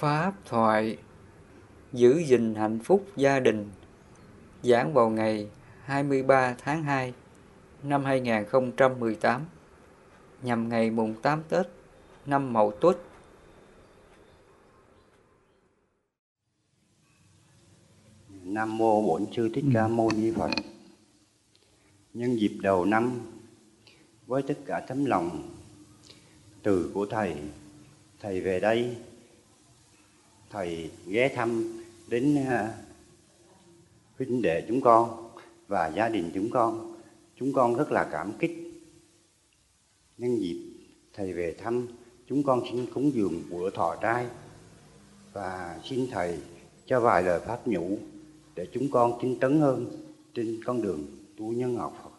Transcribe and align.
Pháp 0.00 0.32
thoại 0.44 0.96
Giữ 1.92 2.22
gìn 2.26 2.54
hạnh 2.54 2.78
phúc 2.84 3.06
gia 3.16 3.40
đình 3.40 3.70
Giảng 4.62 4.94
vào 4.94 5.10
ngày 5.10 5.48
23 5.84 6.54
tháng 6.58 6.82
2 6.82 7.14
năm 7.82 8.04
2018 8.04 9.44
nhằm 10.42 10.68
ngày 10.68 10.90
mùng 10.90 11.14
8 11.22 11.42
Tết 11.48 11.66
năm 12.26 12.52
Mậu 12.52 12.72
Tuất. 12.80 12.96
Nam 18.42 18.78
mô 18.78 19.02
Bổn 19.02 19.26
Sư 19.36 19.50
Thích 19.54 19.64
Ca 19.74 19.88
Mâu 19.88 20.10
Ni 20.16 20.32
Phật. 20.36 20.50
Nhân 22.14 22.40
dịp 22.40 22.58
đầu 22.62 22.84
năm 22.84 23.20
với 24.26 24.42
tất 24.42 24.58
cả 24.66 24.80
tấm 24.88 25.04
lòng 25.04 25.54
từ 26.62 26.90
của 26.94 27.06
thầy, 27.06 27.36
thầy 28.20 28.40
về 28.40 28.60
đây 28.60 28.96
thầy 30.50 30.90
ghé 31.06 31.28
thăm 31.28 31.80
đến 32.08 32.46
à, 32.48 32.74
huynh 34.18 34.42
đệ 34.42 34.64
chúng 34.68 34.80
con 34.80 35.30
và 35.68 35.92
gia 35.96 36.08
đình 36.08 36.30
chúng 36.34 36.50
con. 36.50 36.96
Chúng 37.36 37.52
con 37.52 37.76
rất 37.76 37.92
là 37.92 38.08
cảm 38.12 38.32
kích. 38.38 38.50
Nhân 40.18 40.40
dịp 40.40 40.62
thầy 41.14 41.32
về 41.32 41.56
thăm, 41.58 41.86
chúng 42.26 42.42
con 42.42 42.62
xin 42.70 42.86
cúng 42.94 43.12
dường 43.14 43.42
bữa 43.50 43.70
thọ 43.70 43.96
trai 44.02 44.26
và 45.32 45.80
xin 45.84 46.06
thầy 46.10 46.38
cho 46.86 47.00
vài 47.00 47.22
lời 47.22 47.40
pháp 47.40 47.66
nhủ 47.66 47.98
để 48.54 48.68
chúng 48.72 48.90
con 48.90 49.18
tinh 49.22 49.40
tấn 49.40 49.60
hơn 49.60 49.86
trên 50.34 50.60
con 50.64 50.82
đường 50.82 51.06
tu 51.36 51.52
nhân 51.52 51.76
học 51.76 52.00
Phật. 52.02 52.10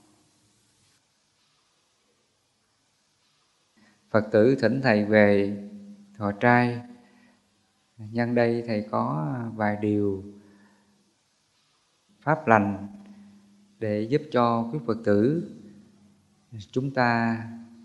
Phật 4.10 4.32
tử 4.32 4.56
thỉnh 4.62 4.82
thầy 4.84 5.06
về 5.06 5.58
thọ 6.18 6.32
trai 6.32 6.82
nhân 8.12 8.36
đây 8.36 8.64
thầy 8.68 8.88
có 8.92 9.34
à, 9.36 9.50
vài 9.56 9.78
điều 9.82 10.24
pháp 12.22 12.48
lành 12.48 12.88
để 13.80 14.02
giúp 14.02 14.22
cho 14.32 14.70
quý 14.74 14.80
phật 14.86 14.98
tử 15.04 15.52
chúng 16.72 16.92
ta 16.92 17.38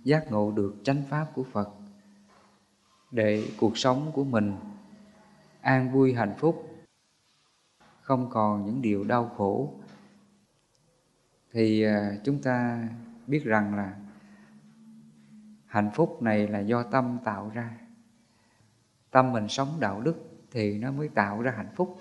giác 0.04 0.32
ngộ 0.32 0.52
được 0.52 0.74
chánh 0.84 1.02
pháp 1.08 1.26
của 1.34 1.44
phật, 1.52 1.70
để 3.10 3.48
cuộc 3.60 3.78
sống 3.78 4.10
của 4.14 4.24
mình 4.24 4.56
an 5.60 5.92
vui 5.92 6.14
hạnh 6.14 6.34
phúc, 6.38 6.68
không 8.00 8.30
còn 8.30 8.66
những 8.66 8.82
điều 8.82 9.04
đau 9.04 9.28
khổ. 9.36 9.74
Thì 11.52 11.82
à, 11.82 12.16
chúng 12.24 12.42
ta 12.42 12.88
biết 13.26 13.44
rằng 13.44 13.74
là 13.74 13.96
hạnh 15.66 15.90
phúc 15.94 16.22
này 16.22 16.48
là 16.48 16.60
do 16.60 16.82
tâm 16.82 17.18
tạo 17.24 17.50
ra 17.54 17.85
tâm 19.16 19.32
mình 19.32 19.48
sống 19.48 19.76
đạo 19.80 20.00
đức 20.00 20.16
thì 20.50 20.78
nó 20.78 20.92
mới 20.92 21.08
tạo 21.08 21.42
ra 21.42 21.50
hạnh 21.56 21.72
phúc. 21.76 21.98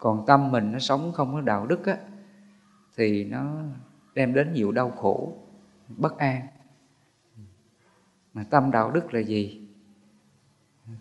Còn 0.00 0.24
tâm 0.26 0.52
mình 0.52 0.72
nó 0.72 0.78
sống 0.78 1.12
không 1.12 1.32
có 1.32 1.40
đạo 1.40 1.66
đức 1.66 1.86
á, 1.86 1.98
thì 2.96 3.24
nó 3.24 3.62
đem 4.14 4.34
đến 4.34 4.52
nhiều 4.52 4.72
đau 4.72 4.90
khổ, 4.90 5.38
bất 5.88 6.18
an. 6.18 6.46
Mà 8.32 8.44
tâm 8.50 8.70
đạo 8.70 8.90
đức 8.90 9.14
là 9.14 9.20
gì? 9.20 9.68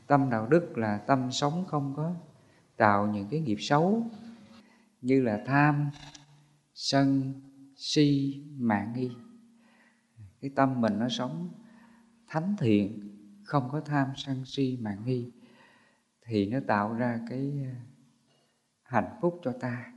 Tâm 0.08 0.30
đạo 0.30 0.48
đức 0.48 0.78
là 0.78 0.98
tâm 0.98 1.32
sống 1.32 1.66
không 1.68 1.94
có 1.96 2.14
tạo 2.78 3.08
những 3.08 3.28
cái 3.32 3.40
nghiệp 3.40 3.58
xấu 3.60 4.04
như 5.02 5.22
là 5.22 5.44
tham, 5.46 5.90
sân, 6.74 7.34
si, 7.76 8.42
mạng 8.58 8.94
nghi. 8.96 9.12
Cái 10.42 10.52
tâm 10.56 10.82
mình 10.82 11.00
nó 11.00 11.10
sống 11.10 11.50
thánh 12.28 12.56
thiện 12.60 13.13
không 13.54 13.70
có 13.72 13.82
tham 13.82 14.14
sân 14.16 14.46
si 14.46 14.78
mạng 14.82 15.02
nghi, 15.06 15.32
thì 16.22 16.46
nó 16.46 16.60
tạo 16.68 16.94
ra 16.94 17.20
cái 17.30 17.64
ờ, 17.64 17.72
hạnh 18.84 19.18
phúc 19.22 19.40
cho 19.44 19.52
ta. 19.52 19.94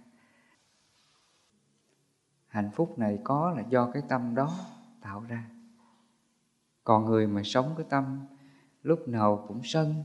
Hạnh 2.47 2.71
phúc 2.75 2.99
này 2.99 3.19
có 3.25 3.51
là 3.51 3.63
do 3.69 3.91
cái 3.91 4.03
tâm 4.09 4.35
đó 4.35 4.59
tạo 5.01 5.21
ra. 5.29 5.51
Còn 6.85 7.05
người 7.05 7.27
mà 7.27 7.43
sống 7.45 7.75
cái 7.77 7.87
tâm 7.91 8.27
lúc 8.83 9.09
nào 9.09 9.45
cũng 9.49 9.61
sân, 9.65 10.05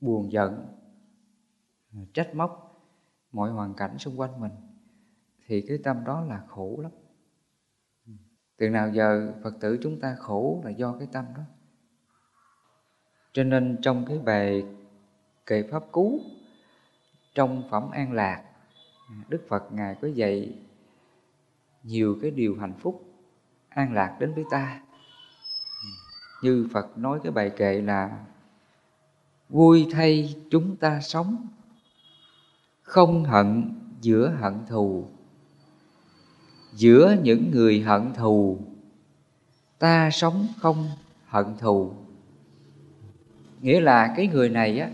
buồn 0.00 0.32
giận 0.32 0.66
ờ, 1.92 1.98
trách 2.14 2.34
móc 2.34 2.82
mọi 3.32 3.50
hoàn 3.50 3.74
cảnh 3.74 3.98
xung 3.98 4.20
quanh 4.20 4.40
mình, 4.40 4.52
thì 5.46 5.64
cái 5.68 5.78
tâm 5.84 6.04
đó 6.04 6.20
là 6.20 6.44
khổ 6.48 6.78
lắm. 6.82 6.92
Từ 8.56 8.68
nào 8.68 8.90
giờ 8.90 9.34
phật 9.42 9.54
tử 9.60 9.78
chúng 9.82 10.00
ta 10.00 10.14
khổ 10.14 10.62
là 10.64 10.70
do 10.70 10.98
cái 10.98 11.08
tâm 11.12 11.24
đó 11.36 11.42
cho 13.32 13.44
nên 13.44 13.78
trong 13.82 14.04
cái 14.08 14.18
bài 14.18 14.64
kệ 15.46 15.62
pháp 15.62 15.82
cú, 15.92 16.20
trong 17.34 17.62
phẩm 17.70 17.90
an 17.90 18.12
lạc, 18.12 18.42
đức 19.28 19.44
phật 19.48 19.72
ngài 19.72 19.94
có 20.02 20.08
dạy 20.08 20.52
nhiều 21.82 22.18
cái 22.22 22.30
điều 22.30 22.56
hạnh 22.60 22.74
phúc, 22.78 23.04
an 23.68 23.92
lạc 23.92 24.16
đến 24.20 24.34
với 24.34 24.44
ta. 24.50 24.80
Như 26.42 26.68
phật 26.72 26.98
nói 26.98 27.20
cái 27.22 27.32
bài 27.32 27.50
kệ 27.56 27.80
là, 27.80 28.24
vui 29.48 29.86
thay 29.92 30.34
chúng 30.50 30.76
ta 30.76 31.00
sống, 31.00 31.46
không 32.82 33.24
hận 33.24 33.78
giữa 34.00 34.28
hận 34.40 34.66
thù. 34.68 35.08
Giữa 36.72 37.16
những 37.22 37.50
người 37.50 37.80
hận 37.80 38.12
thù, 38.14 38.58
ta 39.78 40.10
sống 40.10 40.46
không 40.58 40.88
hận 41.26 41.56
thù 41.58 41.94
nghĩa 43.62 43.80
là 43.80 44.14
cái 44.16 44.26
người 44.26 44.48
này 44.48 44.78
á, 44.78 44.90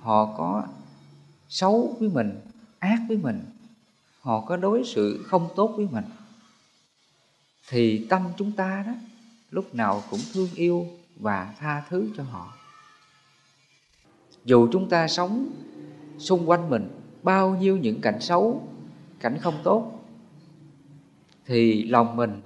họ 0.00 0.34
có 0.36 0.66
xấu 1.48 1.96
với 2.00 2.08
mình, 2.08 2.40
ác 2.78 2.98
với 3.08 3.16
mình, 3.16 3.40
họ 4.20 4.40
có 4.40 4.56
đối 4.56 4.84
xử 4.84 5.24
không 5.26 5.48
tốt 5.56 5.72
với 5.76 5.88
mình, 5.90 6.04
thì 7.68 8.06
tâm 8.10 8.22
chúng 8.36 8.52
ta 8.52 8.84
đó 8.86 8.92
lúc 9.50 9.74
nào 9.74 10.02
cũng 10.10 10.20
thương 10.32 10.48
yêu 10.54 10.86
và 11.16 11.54
tha 11.58 11.82
thứ 11.88 12.10
cho 12.16 12.22
họ. 12.22 12.56
Dù 14.44 14.68
chúng 14.72 14.88
ta 14.88 15.08
sống 15.08 15.50
xung 16.18 16.50
quanh 16.50 16.70
mình 16.70 16.88
bao 17.22 17.56
nhiêu 17.60 17.76
những 17.76 18.00
cảnh 18.00 18.20
xấu, 18.20 18.68
cảnh 19.20 19.38
không 19.38 19.60
tốt, 19.64 20.04
thì 21.46 21.84
lòng 21.84 22.16
mình 22.16 22.42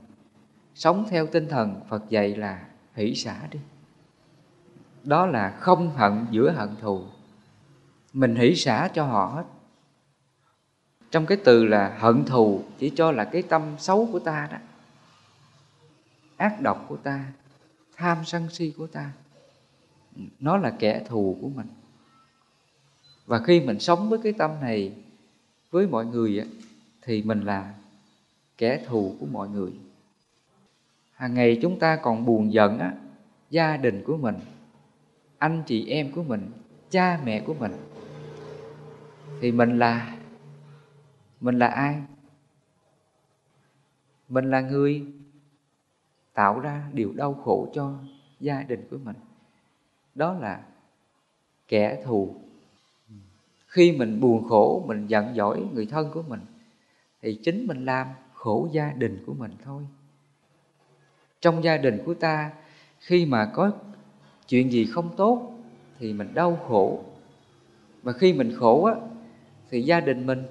sống 0.74 1.06
theo 1.10 1.26
tinh 1.26 1.48
thần 1.48 1.80
phật 1.88 2.10
dạy 2.10 2.36
là 2.36 2.66
hỷ 2.94 3.14
xả 3.14 3.46
đi 3.50 3.58
đó 5.08 5.26
là 5.26 5.50
không 5.50 5.90
hận 5.90 6.26
giữa 6.30 6.50
hận 6.50 6.68
thù. 6.80 7.02
Mình 8.12 8.34
hỷ 8.34 8.54
xả 8.54 8.88
cho 8.94 9.04
họ 9.04 9.26
hết. 9.26 9.44
Trong 11.10 11.26
cái 11.26 11.38
từ 11.44 11.64
là 11.64 11.96
hận 11.98 12.24
thù 12.24 12.62
chỉ 12.78 12.90
cho 12.96 13.12
là 13.12 13.24
cái 13.24 13.42
tâm 13.42 13.62
xấu 13.78 14.08
của 14.12 14.18
ta 14.18 14.48
đó. 14.52 14.58
Ác 16.36 16.60
độc 16.60 16.84
của 16.88 16.96
ta, 16.96 17.24
tham 17.96 18.18
sân 18.24 18.48
si 18.50 18.74
của 18.78 18.86
ta. 18.86 19.10
Nó 20.40 20.56
là 20.56 20.70
kẻ 20.78 21.04
thù 21.08 21.38
của 21.40 21.48
mình. 21.48 21.66
Và 23.26 23.38
khi 23.38 23.60
mình 23.60 23.80
sống 23.80 24.08
với 24.08 24.18
cái 24.22 24.32
tâm 24.32 24.50
này 24.60 24.92
với 25.70 25.86
mọi 25.86 26.06
người 26.06 26.44
thì 27.02 27.22
mình 27.22 27.40
là 27.40 27.74
kẻ 28.58 28.84
thù 28.86 29.16
của 29.20 29.26
mọi 29.26 29.48
người. 29.48 29.70
Hàng 31.12 31.34
ngày 31.34 31.58
chúng 31.62 31.78
ta 31.78 31.96
còn 31.96 32.24
buồn 32.24 32.52
giận 32.52 32.78
á, 32.78 32.92
gia 33.50 33.76
đình 33.76 34.02
của 34.06 34.16
mình 34.16 34.36
anh 35.38 35.62
chị 35.66 35.86
em 35.88 36.12
của 36.12 36.22
mình, 36.22 36.50
cha 36.90 37.20
mẹ 37.24 37.40
của 37.40 37.54
mình. 37.54 37.72
Thì 39.40 39.52
mình 39.52 39.78
là 39.78 40.16
mình 41.40 41.58
là 41.58 41.66
ai? 41.66 42.02
Mình 44.28 44.50
là 44.50 44.60
người 44.60 45.06
tạo 46.34 46.60
ra 46.60 46.88
điều 46.92 47.12
đau 47.12 47.34
khổ 47.34 47.68
cho 47.74 47.94
gia 48.40 48.62
đình 48.62 48.88
của 48.90 48.98
mình. 49.04 49.16
Đó 50.14 50.34
là 50.34 50.60
kẻ 51.68 52.02
thù. 52.04 52.34
Khi 53.66 53.92
mình 53.92 54.20
buồn 54.20 54.48
khổ, 54.48 54.84
mình 54.86 55.06
giận 55.06 55.34
dỗi 55.34 55.66
người 55.72 55.86
thân 55.86 56.10
của 56.14 56.22
mình, 56.22 56.40
thì 57.22 57.40
chính 57.44 57.66
mình 57.66 57.84
làm 57.84 58.06
khổ 58.34 58.68
gia 58.72 58.92
đình 58.92 59.22
của 59.26 59.34
mình 59.34 59.52
thôi. 59.64 59.82
Trong 61.40 61.64
gia 61.64 61.76
đình 61.76 62.02
của 62.06 62.14
ta, 62.14 62.50
khi 62.98 63.26
mà 63.26 63.50
có 63.54 63.72
chuyện 64.48 64.72
gì 64.72 64.86
không 64.86 65.10
tốt 65.16 65.52
thì 65.98 66.12
mình 66.12 66.34
đau 66.34 66.58
khổ. 66.68 67.04
Mà 68.02 68.12
khi 68.12 68.32
mình 68.32 68.56
khổ 68.56 68.84
á, 68.84 68.94
thì 69.70 69.82
gia 69.82 70.00
đình 70.00 70.26
mình 70.26 70.42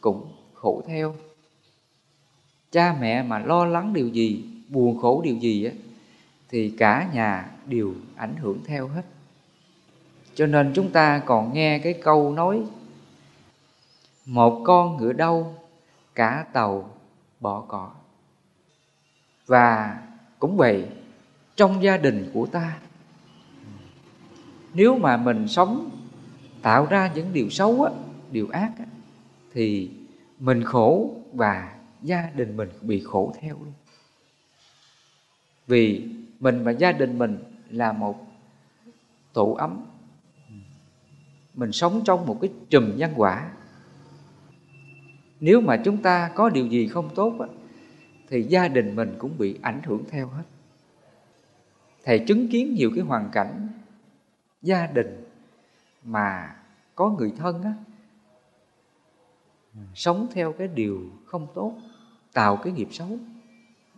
cũng 0.00 0.32
khổ 0.54 0.82
theo. 0.86 1.14
Cha 2.70 2.96
mẹ 3.00 3.22
mà 3.22 3.38
lo 3.38 3.64
lắng 3.64 3.92
điều 3.92 4.08
gì, 4.08 4.44
buồn 4.68 4.98
khổ 4.98 5.20
điều 5.24 5.36
gì 5.36 5.64
á, 5.64 5.72
thì 6.48 6.70
cả 6.78 7.10
nhà 7.14 7.50
đều 7.66 7.94
ảnh 8.16 8.36
hưởng 8.36 8.60
theo 8.64 8.88
hết. 8.88 9.02
Cho 10.34 10.46
nên 10.46 10.72
chúng 10.74 10.90
ta 10.90 11.18
còn 11.18 11.54
nghe 11.54 11.78
cái 11.78 11.92
câu 11.92 12.32
nói, 12.32 12.62
một 14.26 14.62
con 14.64 14.96
ngựa 14.96 15.12
đau, 15.12 15.54
cả 16.14 16.46
tàu 16.52 16.90
bỏ 17.40 17.64
cỏ. 17.68 17.90
Và 19.46 19.98
cũng 20.38 20.56
vậy 20.56 20.86
trong 21.56 21.82
gia 21.82 21.96
đình 21.96 22.30
của 22.34 22.46
ta. 22.46 22.78
Nếu 24.74 24.98
mà 24.98 25.16
mình 25.16 25.48
sống 25.48 25.90
tạo 26.62 26.86
ra 26.86 27.12
những 27.14 27.32
điều 27.32 27.50
xấu 27.50 27.82
á, 27.82 27.92
điều 28.30 28.48
ác 28.48 28.72
á, 28.78 28.84
thì 29.52 29.90
mình 30.38 30.64
khổ 30.64 31.14
và 31.32 31.74
gia 32.02 32.30
đình 32.34 32.56
mình 32.56 32.68
bị 32.82 33.02
khổ 33.04 33.34
theo 33.40 33.58
luôn. 33.64 33.72
Vì 35.66 36.08
mình 36.40 36.64
và 36.64 36.70
gia 36.70 36.92
đình 36.92 37.18
mình 37.18 37.38
là 37.70 37.92
một 37.92 38.26
tổ 39.32 39.52
ấm. 39.52 39.84
Mình 41.54 41.72
sống 41.72 42.02
trong 42.04 42.26
một 42.26 42.38
cái 42.40 42.50
chùm 42.70 42.96
nhân 42.96 43.12
quả. 43.16 43.50
Nếu 45.40 45.60
mà 45.60 45.76
chúng 45.76 46.02
ta 46.02 46.30
có 46.34 46.48
điều 46.48 46.66
gì 46.66 46.88
không 46.88 47.14
tốt 47.14 47.34
á, 47.40 47.46
thì 48.28 48.42
gia 48.42 48.68
đình 48.68 48.96
mình 48.96 49.14
cũng 49.18 49.38
bị 49.38 49.58
ảnh 49.62 49.80
hưởng 49.84 50.04
theo 50.10 50.28
hết 50.28 50.42
thầy 52.04 52.18
chứng 52.18 52.48
kiến 52.48 52.74
nhiều 52.74 52.90
cái 52.94 53.04
hoàn 53.04 53.28
cảnh 53.32 53.68
gia 54.62 54.86
đình 54.86 55.24
mà 56.04 56.56
có 56.94 57.10
người 57.10 57.32
thân 57.38 57.62
á, 57.62 57.74
sống 59.94 60.26
theo 60.32 60.52
cái 60.52 60.68
điều 60.68 61.10
không 61.26 61.46
tốt 61.54 61.74
tạo 62.32 62.56
cái 62.56 62.72
nghiệp 62.72 62.88
xấu 62.90 63.08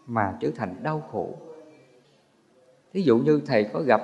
mà 0.07 0.37
trở 0.41 0.51
thành 0.57 0.83
đau 0.83 1.01
khổ. 1.01 1.39
Thí 2.93 3.03
dụ 3.03 3.19
như 3.19 3.41
thầy 3.47 3.71
có 3.73 3.81
gặp 3.81 4.01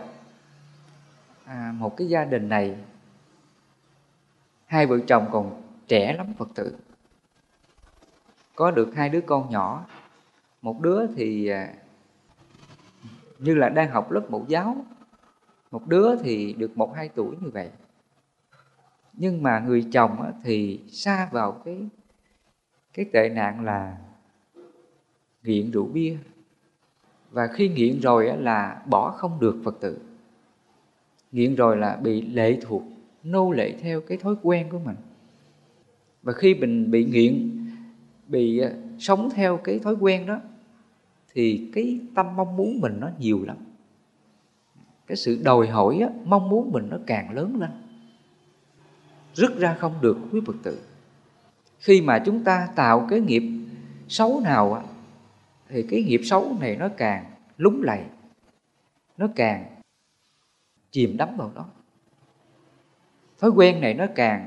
à, 1.44 1.74
một 1.76 1.96
cái 1.96 2.08
gia 2.08 2.24
đình 2.24 2.48
này 2.48 2.76
hai 4.66 4.86
vợ 4.86 4.98
chồng 5.06 5.28
còn 5.32 5.62
trẻ 5.88 6.12
lắm 6.12 6.34
phật 6.38 6.48
tử. 6.54 6.76
Có 8.54 8.70
được 8.70 8.94
hai 8.94 9.08
đứa 9.08 9.20
con 9.20 9.50
nhỏ 9.50 9.86
một 10.62 10.80
đứa 10.80 11.06
thì 11.06 11.46
à, 11.46 11.74
như 13.40 13.54
là 13.54 13.68
đang 13.68 13.90
học 13.90 14.10
lớp 14.10 14.30
mẫu 14.30 14.44
giáo. 14.48 14.84
Một 15.70 15.86
đứa 15.86 16.16
thì 16.16 16.52
được 16.52 16.76
một 16.76 16.94
hai 16.96 17.08
tuổi 17.08 17.36
như 17.40 17.50
vậy. 17.50 17.70
Nhưng 19.12 19.42
mà 19.42 19.58
người 19.58 19.86
chồng 19.92 20.32
thì 20.44 20.80
xa 20.88 21.28
vào 21.32 21.52
cái 21.64 21.88
cái 22.94 23.06
tệ 23.12 23.28
nạn 23.28 23.64
là 23.64 23.96
nghiện 25.42 25.70
rượu 25.70 25.86
bia. 25.86 26.16
Và 27.30 27.46
khi 27.46 27.68
nghiện 27.68 28.00
rồi 28.00 28.36
là 28.36 28.82
bỏ 28.86 29.10
không 29.10 29.40
được 29.40 29.56
phật 29.64 29.80
tử. 29.80 29.98
Nghiện 31.32 31.54
rồi 31.54 31.76
là 31.76 31.96
bị 31.96 32.22
lệ 32.22 32.58
thuộc, 32.62 32.82
nô 33.22 33.52
lệ 33.52 33.74
theo 33.80 34.00
cái 34.00 34.18
thói 34.18 34.34
quen 34.42 34.68
của 34.70 34.78
mình. 34.78 34.96
Và 36.22 36.32
khi 36.32 36.54
mình 36.54 36.90
bị 36.90 37.04
nghiện, 37.04 37.50
bị 38.26 38.58
à, 38.58 38.70
sống 38.98 39.28
theo 39.34 39.56
cái 39.56 39.78
thói 39.78 39.94
quen 40.00 40.26
đó 40.26 40.40
thì 41.34 41.70
cái 41.74 42.00
tâm 42.14 42.36
mong 42.36 42.56
muốn 42.56 42.80
mình 42.80 43.00
nó 43.00 43.10
nhiều 43.18 43.44
lắm. 43.44 43.56
Cái 45.06 45.16
sự 45.16 45.40
đòi 45.44 45.66
hỏi 45.66 45.98
á, 46.02 46.08
mong 46.24 46.48
muốn 46.48 46.72
mình 46.72 46.88
nó 46.90 46.96
càng 47.06 47.34
lớn 47.34 47.56
lên. 47.60 47.70
Rứt 49.34 49.58
ra 49.58 49.76
không 49.80 49.94
được 50.00 50.16
quý 50.32 50.40
phật 50.46 50.56
tử. 50.62 50.78
Khi 51.78 52.00
mà 52.00 52.22
chúng 52.26 52.44
ta 52.44 52.68
tạo 52.76 53.06
cái 53.10 53.20
nghiệp 53.20 53.42
xấu 54.08 54.40
nào 54.40 54.72
á, 54.74 54.82
thì 55.68 55.86
cái 55.90 56.02
nghiệp 56.02 56.20
xấu 56.24 56.56
này 56.60 56.76
nó 56.76 56.88
càng 56.96 57.24
lúng 57.56 57.82
lầy 57.82 58.04
nó 59.16 59.28
càng 59.36 59.80
chìm 60.90 61.16
đắm 61.16 61.36
vào 61.36 61.52
đó. 61.54 61.66
Thói 63.38 63.50
quen 63.50 63.80
này 63.80 63.94
nó 63.94 64.06
càng 64.14 64.46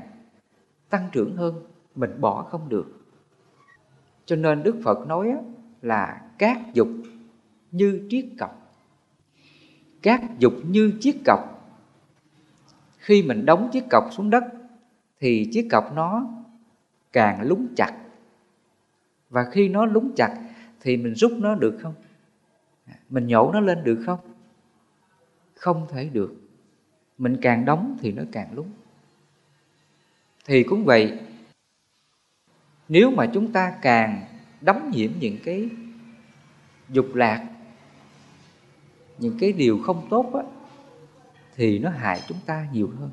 tăng 0.90 1.08
trưởng 1.12 1.36
hơn 1.36 1.62
mình 1.94 2.20
bỏ 2.20 2.42
không 2.42 2.68
được. 2.68 2.86
Cho 4.26 4.36
nên 4.36 4.62
đức 4.62 4.80
phật 4.84 5.06
nói 5.06 5.30
á, 5.30 5.38
là 5.84 6.20
các 6.38 6.60
dục 6.74 6.88
như 7.72 8.06
triết 8.10 8.26
cọc. 8.38 8.76
Các 10.02 10.22
dục 10.38 10.52
như 10.64 10.92
chiếc 11.00 11.16
cọc. 11.24 11.40
Khi 12.98 13.22
mình 13.22 13.46
đóng 13.46 13.68
chiếc 13.72 13.84
cọc 13.90 14.04
xuống 14.12 14.30
đất, 14.30 14.44
thì 15.20 15.48
chiếc 15.52 15.68
cọc 15.70 15.92
nó 15.94 16.28
càng 17.12 17.42
lúng 17.42 17.74
chặt. 17.76 17.98
Và 19.30 19.50
khi 19.50 19.68
nó 19.68 19.86
lúng 19.86 20.14
chặt, 20.16 20.40
thì 20.80 20.96
mình 20.96 21.14
rút 21.14 21.32
nó 21.38 21.54
được 21.54 21.78
không? 21.82 21.94
Mình 23.08 23.26
nhổ 23.26 23.50
nó 23.52 23.60
lên 23.60 23.84
được 23.84 24.02
không? 24.06 24.18
Không 25.54 25.86
thể 25.90 26.08
được. 26.08 26.34
Mình 27.18 27.36
càng 27.42 27.64
đóng 27.64 27.96
thì 28.00 28.12
nó 28.12 28.22
càng 28.32 28.52
lúng. 28.54 28.70
Thì 30.44 30.62
cũng 30.62 30.84
vậy, 30.84 31.20
nếu 32.88 33.10
mà 33.10 33.30
chúng 33.34 33.52
ta 33.52 33.78
càng 33.82 34.33
đắm 34.64 34.90
nhiễm 34.90 35.10
những 35.20 35.38
cái 35.44 35.68
dục 36.88 37.14
lạc 37.14 37.48
những 39.18 39.38
cái 39.40 39.52
điều 39.52 39.78
không 39.86 40.06
tốt 40.10 40.30
á, 40.34 40.42
thì 41.54 41.78
nó 41.78 41.90
hại 41.90 42.20
chúng 42.28 42.38
ta 42.46 42.66
nhiều 42.72 42.90
hơn. 42.98 43.10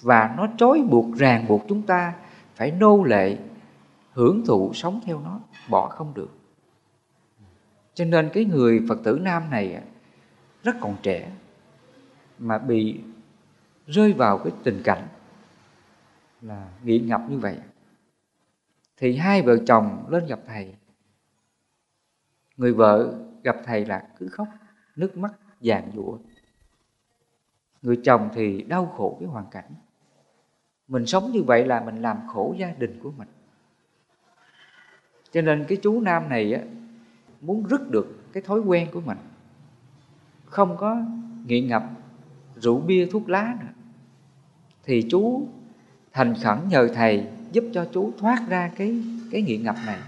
Và 0.00 0.34
nó 0.36 0.48
trói 0.58 0.82
buộc 0.82 1.16
ràng 1.16 1.48
buộc 1.48 1.62
chúng 1.68 1.82
ta 1.82 2.14
phải 2.54 2.70
nô 2.70 3.04
lệ 3.04 3.38
hưởng 4.12 4.44
thụ 4.46 4.70
sống 4.74 5.00
theo 5.04 5.20
nó 5.20 5.40
bỏ 5.68 5.88
không 5.88 6.14
được. 6.14 6.30
Cho 7.94 8.04
nên 8.04 8.30
cái 8.32 8.44
người 8.44 8.80
phật 8.88 8.98
tử 9.04 9.18
nam 9.22 9.50
này 9.50 9.82
rất 10.62 10.76
còn 10.80 10.96
trẻ 11.02 11.30
mà 12.38 12.58
bị 12.58 13.00
rơi 13.86 14.12
vào 14.12 14.38
cái 14.38 14.52
tình 14.64 14.82
cảnh 14.84 15.06
là 16.42 16.68
nghiện 16.82 17.08
ngập 17.08 17.20
như 17.30 17.38
vậy 17.38 17.56
thì 18.96 19.16
hai 19.16 19.42
vợ 19.42 19.56
chồng 19.66 20.06
lên 20.08 20.26
gặp 20.26 20.40
thầy. 20.46 20.74
Người 22.56 22.72
vợ 22.72 23.18
gặp 23.42 23.56
thầy 23.64 23.84
là 23.84 24.08
cứ 24.18 24.28
khóc 24.28 24.48
nước 24.96 25.16
mắt 25.16 25.32
vàng 25.60 25.90
dụa 25.94 26.18
người 27.86 28.00
chồng 28.04 28.28
thì 28.34 28.62
đau 28.62 28.86
khổ 28.86 29.16
với 29.18 29.28
hoàn 29.28 29.46
cảnh. 29.50 29.74
Mình 30.88 31.06
sống 31.06 31.32
như 31.32 31.42
vậy 31.42 31.66
là 31.66 31.80
mình 31.80 32.02
làm 32.02 32.18
khổ 32.28 32.54
gia 32.58 32.70
đình 32.70 33.00
của 33.02 33.10
mình. 33.10 33.28
Cho 35.30 35.42
nên 35.42 35.64
cái 35.68 35.78
chú 35.82 36.00
nam 36.00 36.28
này 36.28 36.52
á, 36.52 36.62
muốn 37.40 37.64
rứt 37.64 37.90
được 37.90 38.32
cái 38.32 38.42
thói 38.42 38.60
quen 38.60 38.88
của 38.92 39.00
mình. 39.00 39.18
Không 40.44 40.76
có 40.76 40.96
nghiện 41.46 41.68
ngập 41.68 41.82
rượu 42.56 42.80
bia 42.80 43.06
thuốc 43.06 43.28
lá 43.28 43.56
nữa. 43.60 43.72
Thì 44.84 45.06
chú 45.10 45.48
thành 46.12 46.34
khẩn 46.42 46.58
nhờ 46.68 46.88
thầy 46.94 47.26
giúp 47.56 47.64
cho 47.72 47.86
chú 47.92 48.12
thoát 48.18 48.48
ra 48.48 48.70
cái 48.76 48.94
cái 49.30 49.42
nghiện 49.42 49.62
ngập 49.62 49.76
này. 49.86 49.98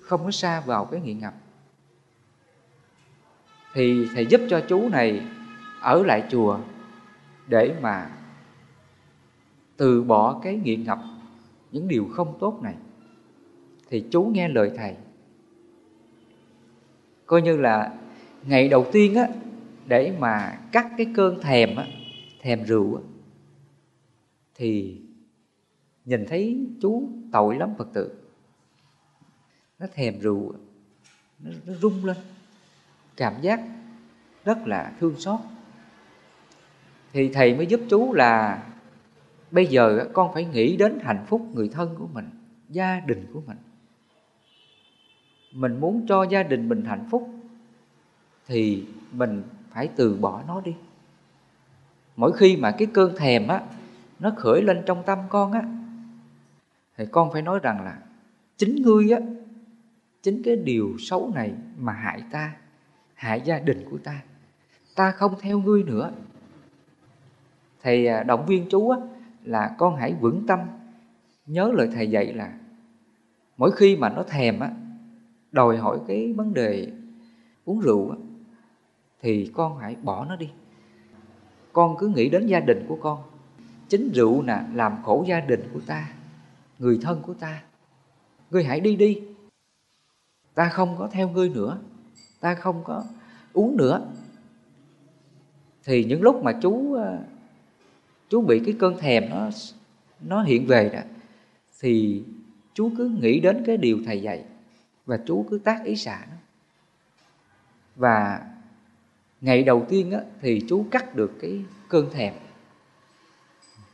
Không 0.00 0.24
có 0.24 0.30
xa 0.30 0.60
vào 0.60 0.84
cái 0.84 1.00
nghiện 1.00 1.18
ngập. 1.18 1.34
Thì 3.74 4.08
thầy 4.14 4.26
giúp 4.26 4.40
cho 4.50 4.60
chú 4.68 4.88
này 4.88 5.22
ở 5.80 6.02
lại 6.02 6.24
chùa 6.30 6.58
để 7.48 7.74
mà 7.80 8.10
từ 9.76 10.02
bỏ 10.02 10.40
cái 10.42 10.56
nghiện 10.56 10.84
ngập, 10.84 10.98
những 11.72 11.88
điều 11.88 12.08
không 12.12 12.36
tốt 12.40 12.60
này. 12.62 12.74
Thì 13.90 14.04
chú 14.10 14.22
nghe 14.22 14.48
lời 14.48 14.70
thầy. 14.76 14.94
Coi 17.26 17.42
như 17.42 17.56
là 17.56 17.92
ngày 18.46 18.68
đầu 18.68 18.86
tiên 18.92 19.14
á, 19.14 19.28
để 19.86 20.14
mà 20.18 20.58
cắt 20.72 20.86
cái 20.96 21.06
cơn 21.16 21.40
thèm 21.40 21.76
á, 21.76 21.86
thèm 22.40 22.64
rượu 22.64 22.96
á, 22.96 23.02
thì 24.54 25.00
nhìn 26.04 26.26
thấy 26.28 26.66
chú 26.80 27.08
tội 27.32 27.56
lắm 27.56 27.70
phật 27.78 27.88
tử. 27.92 28.12
Nó 29.78 29.86
thèm 29.94 30.20
rượu 30.20 30.54
nó, 31.38 31.50
nó 31.66 31.74
rung 31.74 32.04
lên. 32.04 32.16
Cảm 33.16 33.34
giác 33.40 33.60
rất 34.44 34.66
là 34.66 34.92
thương 35.00 35.20
xót. 35.20 35.40
Thì 37.12 37.28
thầy 37.28 37.54
mới 37.54 37.66
giúp 37.66 37.80
chú 37.88 38.12
là 38.12 38.62
bây 39.50 39.66
giờ 39.66 40.08
con 40.12 40.34
phải 40.34 40.44
nghĩ 40.44 40.76
đến 40.76 40.98
hạnh 41.02 41.24
phúc 41.28 41.42
người 41.54 41.68
thân 41.68 41.94
của 41.98 42.06
mình 42.12 42.30
gia 42.68 43.00
đình 43.00 43.26
của 43.32 43.42
mình. 43.46 43.56
Mình 45.52 45.80
muốn 45.80 46.06
cho 46.08 46.22
gia 46.22 46.42
đình 46.42 46.68
mình 46.68 46.84
hạnh 46.84 47.08
phúc 47.10 47.30
thì 48.46 48.86
mình 49.12 49.42
phải 49.70 49.88
từ 49.96 50.14
bỏ 50.14 50.42
nó 50.46 50.60
đi. 50.60 50.74
Mỗi 52.16 52.32
khi 52.32 52.56
mà 52.56 52.70
cái 52.70 52.88
cơn 52.94 53.16
thèm 53.16 53.48
á 53.48 53.62
nó 54.18 54.32
khởi 54.36 54.62
lên 54.62 54.82
trong 54.86 55.02
tâm 55.06 55.18
con 55.28 55.52
á 55.52 55.62
thì 57.00 57.06
con 57.06 57.32
phải 57.32 57.42
nói 57.42 57.60
rằng 57.62 57.84
là 57.84 57.98
chính 58.56 58.74
ngươi 58.82 59.10
á 59.10 59.20
chính 60.22 60.42
cái 60.42 60.56
điều 60.56 60.96
xấu 60.98 61.32
này 61.34 61.52
mà 61.78 61.92
hại 61.92 62.22
ta 62.30 62.56
hại 63.14 63.40
gia 63.40 63.58
đình 63.58 63.84
của 63.90 63.98
ta 63.98 64.22
ta 64.96 65.10
không 65.10 65.34
theo 65.40 65.58
ngươi 65.58 65.82
nữa. 65.82 66.12
Thầy 67.82 68.06
à, 68.06 68.22
động 68.22 68.46
viên 68.46 68.66
chú 68.70 68.88
á 68.88 68.98
là 69.44 69.74
con 69.78 69.96
hãy 69.96 70.14
vững 70.20 70.46
tâm 70.46 70.58
nhớ 71.46 71.72
lời 71.74 71.88
thầy 71.94 72.10
dạy 72.10 72.32
là 72.32 72.52
mỗi 73.56 73.70
khi 73.72 73.96
mà 73.96 74.08
nó 74.08 74.22
thèm 74.22 74.60
á 74.60 74.70
đòi 75.52 75.76
hỏi 75.76 75.98
cái 76.08 76.32
vấn 76.32 76.54
đề 76.54 76.92
uống 77.64 77.80
rượu 77.80 78.10
á, 78.10 78.16
thì 79.22 79.50
con 79.54 79.78
hãy 79.78 79.96
bỏ 80.02 80.24
nó 80.24 80.36
đi. 80.36 80.50
Con 81.72 81.96
cứ 81.98 82.08
nghĩ 82.08 82.28
đến 82.28 82.46
gia 82.46 82.60
đình 82.60 82.84
của 82.88 82.98
con 83.02 83.18
chính 83.88 84.12
rượu 84.12 84.42
nè 84.42 84.62
làm 84.74 85.02
khổ 85.02 85.24
gia 85.28 85.40
đình 85.40 85.70
của 85.74 85.80
ta 85.86 86.08
người 86.80 86.98
thân 87.02 87.22
của 87.22 87.34
ta. 87.34 87.62
Ngươi 88.50 88.64
hãy 88.64 88.80
đi 88.80 88.96
đi. 88.96 89.20
Ta 90.54 90.68
không 90.68 90.96
có 90.98 91.08
theo 91.12 91.28
ngươi 91.28 91.48
nữa. 91.48 91.78
Ta 92.40 92.54
không 92.54 92.84
có 92.84 93.04
uống 93.52 93.76
nữa. 93.76 94.06
Thì 95.84 96.04
những 96.04 96.22
lúc 96.22 96.42
mà 96.44 96.52
chú 96.62 96.94
ờ, 96.94 97.18
chú 98.28 98.42
bị 98.42 98.62
cái 98.66 98.76
cơn 98.78 98.98
thèm 98.98 99.30
nó 99.30 99.50
nó 100.20 100.42
hiện 100.42 100.66
về 100.66 100.90
đó 100.92 101.00
thì 101.80 102.24
chú 102.74 102.90
cứ 102.98 103.08
nghĩ 103.08 103.40
đến 103.40 103.62
cái 103.66 103.76
điều 103.76 103.98
thầy 104.06 104.22
dạy 104.22 104.44
và 105.06 105.18
chú 105.26 105.46
cứ 105.50 105.58
tác 105.58 105.84
ý 105.84 105.96
xả 105.96 106.26
nó. 106.30 106.36
Và 107.96 108.46
ngày 109.40 109.62
đầu 109.62 109.86
tiên 109.88 110.10
á, 110.10 110.20
thì 110.40 110.62
chú 110.68 110.86
cắt 110.90 111.14
được 111.14 111.32
cái 111.40 111.64
cơn 111.88 112.10
thèm. 112.10 112.34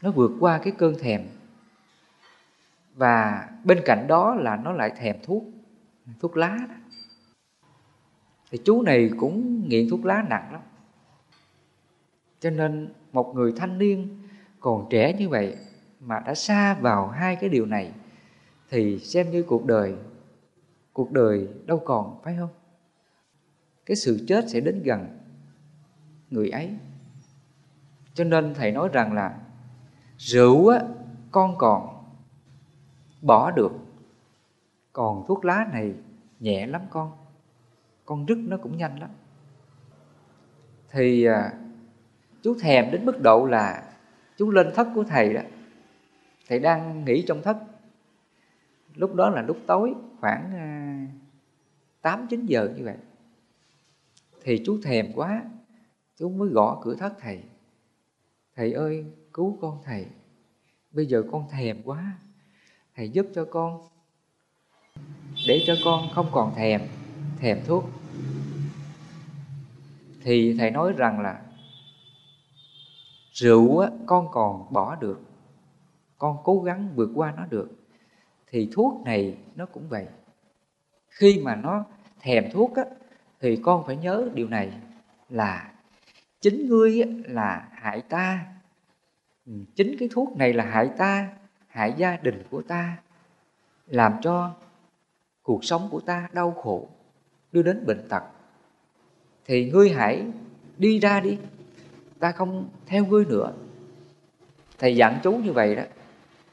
Nó 0.02 0.10
vượt 0.10 0.32
qua 0.40 0.58
cái 0.58 0.72
cơn 0.78 0.98
thèm 0.98 1.22
và 2.96 3.48
bên 3.64 3.80
cạnh 3.84 4.06
đó 4.08 4.34
là 4.34 4.56
nó 4.56 4.72
lại 4.72 4.92
thèm 4.96 5.16
thuốc 5.22 5.44
thuốc 6.20 6.36
lá 6.36 6.58
đó. 6.68 6.74
Thì 8.50 8.58
chú 8.64 8.82
này 8.82 9.10
cũng 9.20 9.68
nghiện 9.68 9.88
thuốc 9.90 10.04
lá 10.04 10.24
nặng 10.28 10.52
lắm. 10.52 10.60
Cho 12.40 12.50
nên 12.50 12.92
một 13.12 13.34
người 13.34 13.52
thanh 13.56 13.78
niên 13.78 14.18
còn 14.60 14.86
trẻ 14.90 15.12
như 15.12 15.28
vậy 15.28 15.56
mà 16.00 16.20
đã 16.20 16.34
xa 16.34 16.74
vào 16.74 17.08
hai 17.08 17.36
cái 17.36 17.50
điều 17.50 17.66
này, 17.66 17.92
thì 18.70 18.98
xem 18.98 19.30
như 19.30 19.42
cuộc 19.42 19.66
đời 19.66 19.94
cuộc 20.92 21.12
đời 21.12 21.48
đâu 21.66 21.82
còn, 21.84 22.20
phải 22.24 22.36
không? 22.38 22.50
Cái 23.86 23.96
sự 23.96 24.24
chết 24.28 24.44
sẽ 24.48 24.60
đến 24.60 24.82
gần 24.82 25.18
người 26.30 26.50
ấy. 26.50 26.70
Cho 28.14 28.24
nên 28.24 28.54
thầy 28.54 28.72
nói 28.72 28.88
rằng 28.92 29.12
là, 29.12 29.38
rượu 30.18 30.68
á, 30.68 30.80
con 31.30 31.58
còn 31.58 31.95
bỏ 33.26 33.50
được. 33.50 33.72
Còn 34.92 35.24
thuốc 35.26 35.44
lá 35.44 35.66
này 35.72 35.94
nhẹ 36.40 36.66
lắm 36.66 36.82
con. 36.90 37.12
Con 38.04 38.26
rứt 38.26 38.38
nó 38.38 38.56
cũng 38.56 38.76
nhanh 38.76 39.00
lắm. 39.00 39.10
Thì 40.90 41.24
à, 41.24 41.52
chú 42.42 42.56
thèm 42.60 42.90
đến 42.90 43.04
mức 43.04 43.20
độ 43.22 43.46
là 43.46 43.92
chú 44.36 44.50
lên 44.50 44.70
thất 44.74 44.88
của 44.94 45.04
thầy 45.04 45.34
đó. 45.34 45.40
Thầy 46.48 46.58
đang 46.58 47.04
nghỉ 47.04 47.24
trong 47.28 47.42
thất. 47.42 47.56
Lúc 48.94 49.14
đó 49.14 49.30
là 49.30 49.42
lúc 49.42 49.58
tối 49.66 49.94
khoảng 50.20 50.54
à, 50.54 51.06
tám 52.02 52.26
chín 52.30 52.46
giờ 52.46 52.68
như 52.76 52.84
vậy. 52.84 52.96
Thì 54.42 54.62
chú 54.66 54.80
thèm 54.82 55.12
quá 55.14 55.42
chú 56.16 56.28
mới 56.28 56.48
gõ 56.48 56.80
cửa 56.82 56.94
thất 56.94 57.12
thầy. 57.20 57.42
Thầy 58.54 58.72
ơi 58.72 59.04
cứu 59.32 59.58
con 59.60 59.78
thầy. 59.84 60.06
Bây 60.90 61.06
giờ 61.06 61.22
con 61.32 61.48
thèm 61.50 61.82
quá 61.84 62.18
thầy 62.96 63.08
giúp 63.08 63.26
cho 63.34 63.44
con. 63.50 63.80
Để 65.48 65.64
cho 65.66 65.76
con 65.84 66.08
không 66.12 66.28
còn 66.32 66.54
thèm 66.54 66.80
thèm 67.38 67.60
thuốc. 67.66 67.84
Thì 70.22 70.56
thầy 70.58 70.70
nói 70.70 70.92
rằng 70.96 71.20
là 71.20 71.42
rượu 73.32 73.78
á, 73.78 73.90
con 74.06 74.28
còn 74.30 74.72
bỏ 74.72 74.94
được. 74.94 75.20
Con 76.18 76.36
cố 76.44 76.62
gắng 76.62 76.88
vượt 76.94 77.10
qua 77.14 77.34
nó 77.36 77.46
được. 77.46 77.70
Thì 78.50 78.68
thuốc 78.72 79.02
này 79.04 79.36
nó 79.56 79.66
cũng 79.66 79.88
vậy. 79.88 80.06
Khi 81.08 81.40
mà 81.42 81.56
nó 81.56 81.84
thèm 82.20 82.50
thuốc 82.52 82.76
á, 82.76 82.84
thì 83.40 83.56
con 83.56 83.86
phải 83.86 83.96
nhớ 83.96 84.28
điều 84.34 84.48
này 84.48 84.72
là 85.28 85.72
chính 86.40 86.68
ngươi 86.68 87.02
á, 87.02 87.08
là 87.24 87.68
hại 87.72 88.00
ta. 88.00 88.46
Ừ, 89.46 89.52
chính 89.74 89.96
cái 89.98 90.08
thuốc 90.12 90.36
này 90.36 90.52
là 90.52 90.64
hại 90.64 90.90
ta 90.98 91.28
hại 91.76 91.94
gia 91.96 92.16
đình 92.16 92.42
của 92.50 92.62
ta 92.62 92.96
làm 93.86 94.12
cho 94.22 94.54
cuộc 95.42 95.64
sống 95.64 95.88
của 95.90 96.00
ta 96.00 96.28
đau 96.32 96.52
khổ 96.52 96.88
đưa 97.52 97.62
đến 97.62 97.86
bệnh 97.86 98.08
tật. 98.08 98.22
Thì 99.44 99.70
ngươi 99.70 99.90
hãy 99.90 100.26
đi 100.78 100.98
ra 100.98 101.20
đi 101.20 101.38
ta 102.18 102.32
không 102.32 102.68
theo 102.86 103.06
ngươi 103.06 103.24
nữa. 103.24 103.52
Thầy 104.78 104.96
dặn 104.96 105.20
chú 105.22 105.32
như 105.32 105.52
vậy 105.52 105.76
đó 105.76 105.82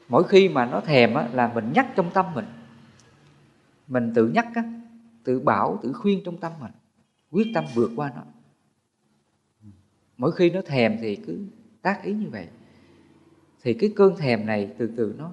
mỗi 0.08 0.24
khi 0.24 0.48
mà 0.48 0.66
nó 0.66 0.80
thèm 0.80 1.14
á, 1.14 1.28
là 1.32 1.52
mình 1.54 1.72
nhắc 1.74 1.86
trong 1.96 2.10
tâm 2.14 2.34
mình. 2.34 2.46
Mình 3.86 4.12
tự 4.14 4.28
nhắc 4.28 4.46
á, 4.54 4.62
tự 5.24 5.40
bảo 5.40 5.78
tự 5.82 5.92
khuyên 5.92 6.20
trong 6.24 6.36
tâm 6.36 6.52
mình 6.60 6.72
quyết 7.30 7.50
tâm 7.54 7.64
vượt 7.74 7.90
qua 7.96 8.12
nó. 8.16 8.22
Mỗi 10.16 10.32
khi 10.32 10.50
nó 10.50 10.60
thèm 10.66 10.98
thì 11.00 11.16
cứ 11.16 11.46
tác 11.82 12.02
ý 12.02 12.12
như 12.12 12.28
vậy 12.30 12.48
thì 13.64 13.74
cái 13.74 13.92
cơn 13.96 14.16
thèm 14.16 14.46
này 14.46 14.70
từ 14.78 14.90
từ 14.96 15.14
nó 15.18 15.30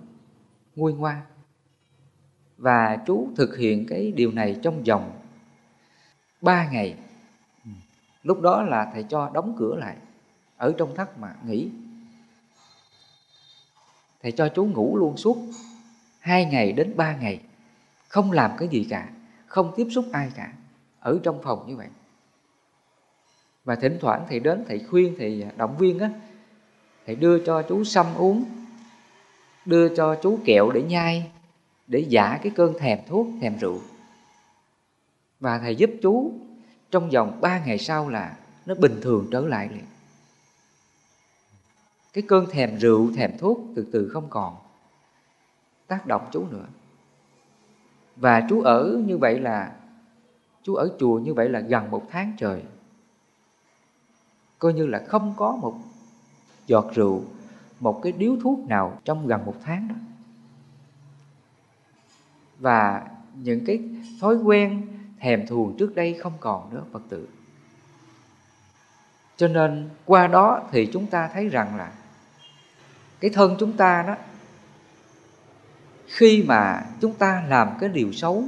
nguôi 0.76 0.94
ngoa. 0.94 1.22
Và 2.58 2.98
chú 3.08 3.30
thực 3.36 3.58
hiện 3.58 3.86
cái 3.90 4.12
điều 4.12 4.32
này 4.32 4.60
trong 4.64 4.84
vòng 4.84 5.20
ba 6.42 6.70
ngày. 6.70 6.98
Lúc 8.24 8.42
đó 8.42 8.64
là 8.64 8.92
thầy 8.94 9.04
cho 9.04 9.32
đóng 9.34 9.56
cửa 9.58 9.76
lại, 9.76 9.98
ở 10.58 10.74
trong 10.78 10.96
thất 10.96 11.20
mà 11.20 11.36
nghỉ. 11.46 11.70
Thầy 14.22 14.32
cho 14.32 14.50
chú 14.50 14.66
ngủ 14.66 14.98
luôn 14.98 15.18
suốt 15.18 15.38
hai 16.20 16.46
ngày 16.46 16.72
đến 16.72 16.94
ba 16.98 17.18
ngày, 17.18 17.42
không 18.08 18.32
làm 18.32 18.52
cái 18.58 18.68
gì 18.68 18.88
cả, 18.90 19.10
không 19.46 19.74
tiếp 19.76 19.88
xúc 19.92 20.06
ai 20.12 20.32
cả, 20.36 20.54
ở 21.00 21.20
trong 21.24 21.42
phòng 21.44 21.66
như 21.68 21.76
vậy. 21.76 21.88
Và 23.64 23.76
thỉnh 23.76 23.98
thoảng 24.02 24.26
thầy 24.30 24.40
đến 24.40 24.66
thầy 24.68 24.80
khuyên, 24.80 25.16
thầy 25.18 25.46
động 25.58 25.78
viên 25.78 26.00
á 26.00 26.10
thầy 27.06 27.16
đưa 27.16 27.46
cho 27.46 27.62
chú 27.62 27.84
xăm 27.84 28.06
uống. 28.16 28.46
Đưa 29.66 29.96
cho 29.96 30.16
chú 30.16 30.40
kẹo 30.46 30.72
để 30.72 30.82
nhai, 30.82 31.32
để 31.88 32.00
giả 32.00 32.40
cái 32.44 32.52
cơn 32.56 32.74
thèm 32.80 33.00
thuốc, 33.08 33.28
thèm 33.42 33.58
rượu. 33.58 33.80
Và 35.40 35.60
thầy 35.60 35.76
giúp 35.76 35.90
chú 36.02 36.34
trong 36.92 37.10
vòng 37.10 37.42
ba 37.42 37.66
ngày 37.66 37.78
sau 37.78 38.10
là 38.10 38.38
nó 38.66 38.76
bình 38.76 39.00
thường 39.02 39.28
trở 39.32 39.42
lại 39.42 39.70
liền. 39.70 39.86
Cái 42.14 42.24
cơn 42.28 42.46
thèm 42.50 42.78
rượu, 42.78 43.12
thèm 43.16 43.38
thuốc 43.38 43.60
từ 43.76 43.88
từ 43.92 44.10
không 44.10 44.30
còn 44.30 44.56
tác 45.88 46.08
động 46.08 46.28
chú 46.32 46.46
nữa. 46.52 46.66
Và 48.16 48.48
chú 48.50 48.62
ở 48.62 49.02
như 49.06 49.18
vậy 49.18 49.40
là, 49.40 49.76
chú 50.64 50.76
ở 50.76 50.96
chùa 51.00 51.20
như 51.20 51.34
vậy 51.34 51.50
là 51.50 51.60
gần 51.60 51.92
một 51.92 52.08
tháng 52.10 52.34
trời. 52.38 52.64
Coi 54.60 54.74
như 54.74 54.86
là 54.86 55.04
không 55.08 55.34
có 55.38 55.56
một 55.56 55.76
giọt 56.68 56.92
rượu, 56.94 57.24
một 57.80 58.02
cái 58.04 58.12
điếu 58.12 58.38
thuốc 58.44 58.60
nào 58.60 59.00
trong 59.06 59.28
gần 59.28 59.46
một 59.46 59.56
tháng 59.64 59.88
đó. 59.88 59.96
Và 62.60 63.08
những 63.36 63.66
cái 63.66 63.80
thói 64.22 64.36
quen 64.36 64.88
thèm 65.20 65.48
thuồng 65.48 65.78
trước 65.78 65.96
đây 65.96 66.14
không 66.14 66.34
còn 66.40 66.74
nữa, 66.74 66.84
Phật 66.92 67.02
tử. 67.10 67.28
Cho 69.38 69.48
nên 69.48 69.90
qua 70.06 70.28
đó 70.28 70.62
thì 70.72 70.90
chúng 70.94 71.08
ta 71.08 71.30
thấy 71.34 71.50
rằng 71.50 71.76
là 71.76 71.92
cái 73.20 73.32
thân 73.32 73.56
chúng 73.60 73.74
ta 73.74 74.04
đó, 74.08 74.16
khi 76.08 76.44
mà 76.48 76.86
chúng 77.02 77.14
ta 77.14 77.44
làm 77.48 77.70
cái 77.80 77.90
điều 77.90 78.12
xấu, 78.12 78.44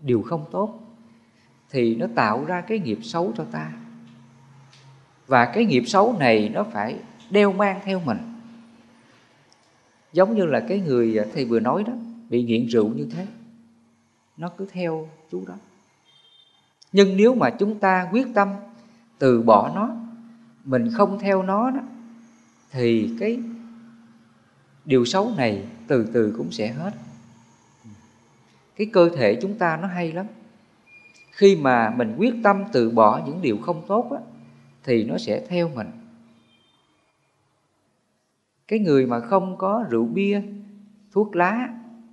điều 0.00 0.22
không 0.22 0.44
tốt, 0.50 0.80
thì 1.70 1.96
nó 1.96 2.06
tạo 2.14 2.44
ra 2.44 2.60
cái 2.60 2.78
nghiệp 2.78 2.98
xấu 3.02 3.32
cho 3.36 3.44
ta. 3.52 3.72
Và 5.26 5.44
cái 5.44 5.64
nghiệp 5.64 5.84
xấu 5.86 6.16
này 6.18 6.50
nó 6.54 6.64
phải 6.64 6.98
đeo 7.30 7.52
mang 7.52 7.80
theo 7.84 8.00
mình. 8.00 8.18
Giống 10.12 10.36
như 10.36 10.46
là 10.46 10.60
cái 10.68 10.80
người 10.80 11.20
thầy 11.34 11.44
vừa 11.44 11.60
nói 11.60 11.84
đó 11.84 11.92
bị 12.28 12.42
nghiện 12.42 12.66
rượu 12.66 12.88
như 12.88 13.06
thế. 13.10 13.26
Nó 14.36 14.48
cứ 14.48 14.66
theo 14.72 15.08
chú 15.30 15.44
đó. 15.48 15.54
Nhưng 16.92 17.16
nếu 17.16 17.34
mà 17.34 17.50
chúng 17.50 17.78
ta 17.78 18.08
quyết 18.12 18.26
tâm 18.34 18.48
từ 19.18 19.42
bỏ 19.42 19.72
nó 19.74 19.96
mình 20.64 20.90
không 20.92 21.18
theo 21.18 21.42
nó 21.42 21.70
đó 21.70 21.80
thì 22.70 23.10
cái 23.20 23.38
điều 24.84 25.04
xấu 25.04 25.32
này 25.36 25.64
từ 25.86 26.06
từ 26.12 26.34
cũng 26.36 26.52
sẽ 26.52 26.72
hết. 26.72 26.94
Cái 28.76 28.86
cơ 28.92 29.08
thể 29.16 29.38
chúng 29.42 29.58
ta 29.58 29.76
nó 29.76 29.88
hay 29.88 30.12
lắm. 30.12 30.26
Khi 31.30 31.56
mà 31.56 31.90
mình 31.96 32.14
quyết 32.18 32.34
tâm 32.42 32.64
từ 32.72 32.90
bỏ 32.90 33.22
những 33.26 33.42
điều 33.42 33.58
không 33.58 33.82
tốt 33.88 34.10
á, 34.10 34.18
thì 34.84 35.04
nó 35.04 35.18
sẽ 35.18 35.46
theo 35.48 35.68
mình 35.68 35.90
cái 38.68 38.78
người 38.78 39.06
mà 39.06 39.20
không 39.20 39.56
có 39.58 39.84
rượu 39.90 40.06
bia 40.06 40.42
thuốc 41.12 41.36
lá 41.36 41.68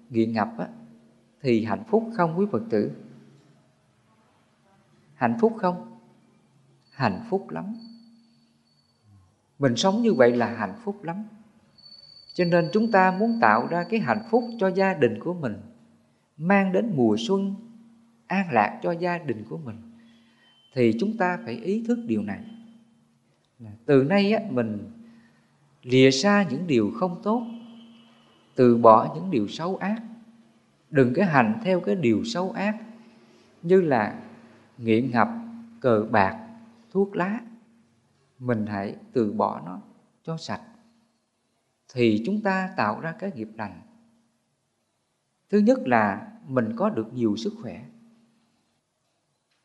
nghiện 0.09 0.33
ngập 0.33 0.57
á, 0.57 0.67
thì 1.41 1.65
hạnh 1.65 1.83
phúc 1.87 2.09
không 2.13 2.39
quý 2.39 2.45
phật 2.51 2.63
tử? 2.69 2.91
Hạnh 5.13 5.37
phúc 5.41 5.53
không? 5.57 5.97
Hạnh 6.91 7.25
phúc 7.29 7.49
lắm. 7.49 7.75
Mình 9.59 9.75
sống 9.75 10.01
như 10.01 10.13
vậy 10.13 10.35
là 10.37 10.55
hạnh 10.55 10.73
phúc 10.83 11.03
lắm. 11.03 11.23
Cho 12.33 12.45
nên 12.45 12.69
chúng 12.73 12.91
ta 12.91 13.11
muốn 13.19 13.37
tạo 13.41 13.67
ra 13.67 13.83
cái 13.83 13.99
hạnh 13.99 14.23
phúc 14.29 14.43
cho 14.59 14.67
gia 14.67 14.93
đình 14.93 15.19
của 15.19 15.33
mình 15.33 15.55
mang 16.37 16.71
đến 16.71 16.91
mùa 16.95 17.15
xuân 17.19 17.55
an 18.27 18.51
lạc 18.51 18.79
cho 18.83 18.91
gia 18.91 19.17
đình 19.17 19.45
của 19.49 19.57
mình 19.57 19.75
thì 20.73 20.93
chúng 20.99 21.17
ta 21.17 21.39
phải 21.45 21.53
ý 21.53 21.83
thức 21.87 21.99
điều 22.07 22.21
này. 22.21 22.39
Từ 23.85 24.03
nay 24.03 24.33
á, 24.33 24.43
mình 24.49 24.91
lìa 25.83 26.11
xa 26.11 26.45
những 26.49 26.67
điều 26.67 26.91
không 26.95 27.21
tốt, 27.23 27.45
từ 28.55 28.77
bỏ 28.77 29.15
những 29.15 29.31
điều 29.31 29.47
xấu 29.47 29.77
ác. 29.77 30.03
Đừng 30.89 31.13
cái 31.13 31.25
hành 31.25 31.59
theo 31.63 31.79
cái 31.79 31.95
điều 31.95 32.23
xấu 32.23 32.51
ác 32.51 32.77
như 33.61 33.81
là 33.81 34.19
nghiện 34.77 35.11
ngập 35.11 35.29
cờ 35.79 36.07
bạc, 36.11 36.47
thuốc 36.91 37.15
lá. 37.15 37.39
Mình 38.39 38.65
hãy 38.65 38.95
từ 39.13 39.31
bỏ 39.31 39.61
nó 39.65 39.79
cho 40.23 40.37
sạch. 40.37 40.61
Thì 41.93 42.23
chúng 42.25 42.41
ta 42.41 42.69
tạo 42.77 42.99
ra 42.99 43.11
cái 43.19 43.31
nghiệp 43.35 43.49
lành. 43.57 43.81
Thứ 45.49 45.59
nhất 45.59 45.79
là 45.87 46.31
mình 46.47 46.73
có 46.75 46.89
được 46.89 47.13
nhiều 47.13 47.35
sức 47.35 47.53
khỏe. 47.61 47.85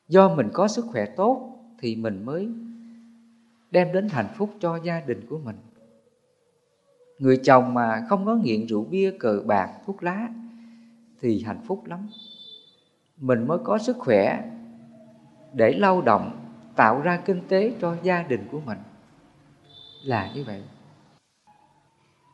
Do 0.09 0.35
mình 0.35 0.49
có 0.53 0.69
sức 0.69 0.85
khỏe 0.89 1.07
tốt 1.07 1.59
thì 1.79 1.97
mình 1.97 2.25
mới 2.25 2.49
đem 3.71 3.93
đến 3.93 4.09
hạnh 4.09 4.29
phúc 4.37 4.55
cho 4.61 4.77
gia 4.77 5.01
đình 5.01 5.27
của 5.29 5.39
mình 5.39 5.57
người 7.19 7.41
chồng 7.45 7.75
mà 7.75 8.07
không 8.09 8.27
có 8.27 8.35
nghiện 8.35 8.67
rượu 8.67 8.85
bia, 8.85 9.13
cờ 9.19 9.43
bạc, 9.47 9.71
thuốc 9.87 10.03
lá 10.03 10.29
thì 11.21 11.43
hạnh 11.43 11.61
phúc 11.67 11.83
lắm. 11.87 12.09
Mình 13.17 13.47
mới 13.47 13.59
có 13.65 13.79
sức 13.79 13.97
khỏe 13.99 14.51
để 15.53 15.73
lao 15.73 16.03
động, 16.03 16.53
tạo 16.77 17.01
ra 17.01 17.21
kinh 17.25 17.43
tế 17.49 17.73
cho 17.81 17.97
gia 18.03 18.23
đình 18.23 18.49
của 18.51 18.61
mình. 18.61 18.79
Là 20.03 20.33
như 20.35 20.45
vậy. 20.45 20.63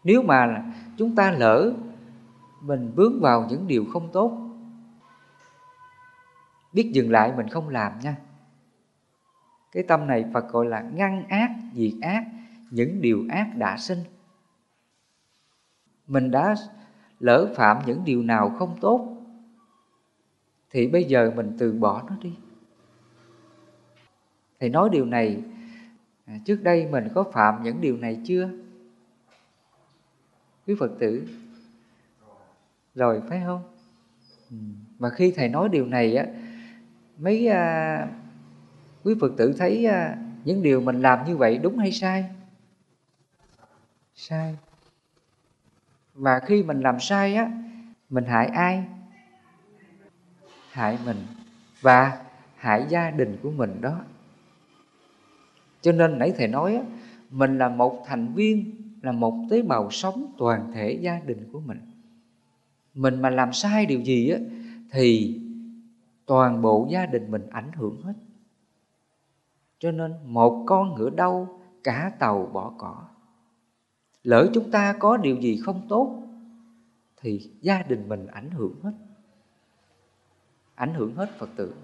Nếu 0.05 0.23
mà 0.23 0.65
chúng 0.97 1.15
ta 1.15 1.31
lỡ 1.31 1.73
mình 2.61 2.93
vướng 2.97 3.21
vào 3.21 3.47
những 3.51 3.67
điều 3.67 3.85
không 3.93 4.09
tốt, 4.13 4.39
biết 6.73 6.91
dừng 6.93 7.11
lại 7.11 7.33
mình 7.37 7.49
không 7.49 7.69
làm 7.69 7.93
nha. 8.01 8.17
Cái 9.73 9.83
tâm 9.83 10.07
này 10.07 10.25
phật 10.35 10.49
gọi 10.53 10.67
là 10.67 10.81
ngăn 10.81 11.29
ác, 11.29 11.51
diệt 11.75 11.93
ác, 12.03 12.25
những 12.71 13.01
điều 13.01 13.25
ác 13.31 13.57
đã 13.57 13.77
sinh 13.77 13.99
mình 16.07 16.31
đã 16.31 16.55
lỡ 17.21 17.53
phạm 17.57 17.79
những 17.87 18.05
điều 18.05 18.23
nào 18.23 18.51
không 18.59 18.79
tốt 18.81 19.13
thì 20.71 20.87
bây 20.87 21.05
giờ 21.05 21.33
mình 21.37 21.57
từ 21.59 21.73
bỏ 21.73 22.03
nó 22.09 22.17
đi. 22.23 22.35
Thầy 24.61 24.69
nói 24.69 24.89
điều 24.93 25.05
này 25.05 25.43
à, 26.25 26.39
trước 26.45 26.63
đây 26.63 26.87
mình 26.87 27.09
có 27.15 27.25
phạm 27.33 27.63
những 27.63 27.81
điều 27.81 27.97
này 27.97 28.21
chưa? 28.25 28.49
Quý 30.67 30.75
phật 30.79 30.91
tử. 30.99 31.27
Rồi 32.95 33.23
phải 33.29 33.43
không? 33.47 33.63
Ừ, 34.51 34.57
mà 34.99 35.11
khi 35.11 35.33
thầy 35.37 35.49
nói 35.49 35.69
điều 35.69 35.87
này 35.87 36.17
á 36.17 36.27
mấy 37.19 37.49
à, 37.49 38.09
quý 39.05 39.15
phật 39.21 39.33
tử 39.37 39.55
thấy 39.59 39.87
à, 39.87 40.19
những 40.45 40.63
điều 40.63 40.81
mình 40.81 41.03
làm 41.03 41.27
như 41.27 41.37
vậy 41.37 41.59
đúng 41.59 41.79
hay 41.79 41.93
sai? 41.93 42.25
Sai 44.15 44.57
và 46.15 46.41
khi 46.41 46.63
mình 46.63 46.81
làm 46.81 47.01
sai 47.01 47.35
á, 47.35 47.51
mình 48.11 48.25
hại 48.25 48.47
ai? 48.47 48.85
Hại 50.71 50.99
mình 51.05 51.17
và 51.81 52.23
hại 52.57 52.87
gia 52.89 53.11
đình 53.11 53.39
của 53.43 53.51
mình 53.51 53.81
đó. 53.81 54.01
Cho 55.81 55.93
nên 55.93 56.19
nãy 56.19 56.33
thầy 56.37 56.49
nói 56.49 56.75
á, 56.75 56.83
mình 57.31 57.59
là 57.59 57.69
một 57.69 58.05
thành 58.07 58.35
viên, 58.35 58.75
là 59.03 59.13
một 59.13 59.35
tế 59.51 59.63
bào 59.63 59.91
sống 59.91 60.35
toàn 60.39 60.73
thể 60.75 60.93
gia 60.93 61.21
đình 61.21 61.49
của 61.53 61.61
mình. 61.61 61.81
Mình 62.95 63.23
mà 63.23 63.31
làm 63.31 63.53
sai 63.53 63.87
điều 63.87 64.01
gì 64.01 64.31
á, 64.31 64.39
thì 64.91 65.41
toàn 66.27 66.63
bộ 66.63 66.87
gia 66.91 67.07
đình 67.07 67.31
mình 67.31 67.49
ảnh 67.51 67.73
hưởng 67.73 68.03
hết. 68.03 68.15
Cho 69.79 69.91
nên 69.91 70.15
một 70.25 70.65
con 70.67 70.95
ngựa 70.95 71.11
đau, 71.11 71.61
cả 71.85 72.13
tàu 72.19 72.51
bỏ 72.53 72.73
cỏ 72.79 73.03
lỡ 74.23 74.51
chúng 74.55 74.71
ta 74.71 74.95
có 74.99 75.17
điều 75.17 75.37
gì 75.37 75.61
không 75.65 75.87
tốt 75.89 76.23
thì 77.21 77.51
gia 77.61 77.83
đình 77.83 78.09
mình 78.09 78.27
ảnh 78.27 78.51
hưởng 78.51 78.81
hết. 78.83 78.93
Ảnh 80.75 80.95
hưởng 80.95 81.15
hết 81.15 81.39
phật 81.39 81.51
tử. 81.57 81.75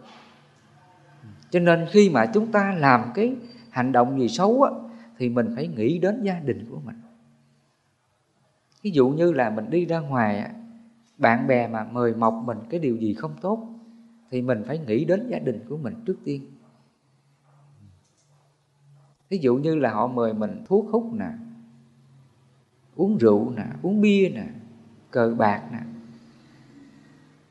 Cho 1.50 1.60
nên 1.60 1.86
khi 1.90 2.10
mà 2.10 2.30
chúng 2.34 2.52
ta 2.52 2.74
làm 2.78 3.10
cái 3.14 3.36
hành 3.70 3.92
động 3.92 4.20
gì 4.20 4.28
xấu 4.28 4.62
á, 4.62 4.70
thì 5.18 5.28
mình 5.28 5.52
phải 5.54 5.68
nghĩ 5.68 5.98
đến 5.98 6.22
gia 6.22 6.40
đình 6.40 6.66
của 6.70 6.80
mình. 6.84 6.96
Ví 8.82 8.90
dụ 8.90 9.08
như 9.08 9.32
là 9.32 9.50
mình 9.50 9.70
đi 9.70 9.86
ra 9.86 10.00
ngoài 10.00 10.50
bạn 11.18 11.46
bè 11.46 11.68
mà 11.68 11.84
mời 11.84 12.14
mọc 12.14 12.42
mình 12.44 12.58
cái 12.70 12.80
điều 12.80 12.96
gì 12.96 13.14
không 13.14 13.34
tốt 13.40 13.68
thì 14.30 14.42
mình 14.42 14.62
phải 14.66 14.78
nghĩ 14.78 15.04
đến 15.04 15.28
gia 15.28 15.38
đình 15.38 15.64
của 15.68 15.76
mình 15.76 15.94
trước 16.06 16.16
tiên. 16.24 16.50
Ví 19.28 19.38
dụ 19.38 19.56
như 19.56 19.74
là 19.74 19.92
họ 19.92 20.06
mời 20.06 20.34
mình 20.34 20.64
thuốc 20.66 20.86
hút 20.90 21.12
nè 21.12 21.30
uống 22.98 23.18
rượu 23.18 23.50
nè, 23.50 23.64
uống 23.82 24.00
bia 24.00 24.28
nè, 24.34 24.46
cờ 25.10 25.34
bạc 25.38 25.62
nè. 25.72 25.78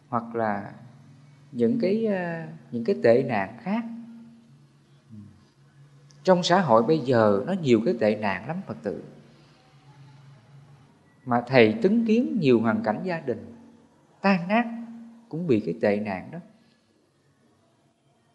Hoặc 0.09 0.35
là 0.35 0.71
những 1.51 1.79
cái 1.81 2.05
ờ, 2.05 2.47
những 2.71 2.83
cái 2.83 2.95
tệ 3.03 3.23
nạn 3.23 3.57
khác. 3.61 3.83
Trong 6.23 6.43
xã 6.43 6.61
hội 6.61 6.83
bây 6.83 6.99
giờ 6.99 7.43
nó 7.47 7.53
nhiều 7.53 7.81
cái 7.85 7.93
tệ 7.99 8.15
nạn 8.15 8.47
lắm, 8.47 8.57
phật 8.67 8.77
tử. 8.83 9.03
Mà 11.25 11.43
thầy 11.47 11.75
chứng 11.83 12.05
kiến 12.05 12.37
nhiều 12.39 12.61
hoàn 12.61 12.83
cảnh 12.83 13.01
gia 13.03 13.19
đình 13.19 13.55
tan 14.21 14.47
nát 14.47 14.67
cũng 15.29 15.47
bị 15.47 15.59
cái 15.59 15.75
tệ 15.81 15.99
nạn 15.99 16.29
đó. 16.31 16.39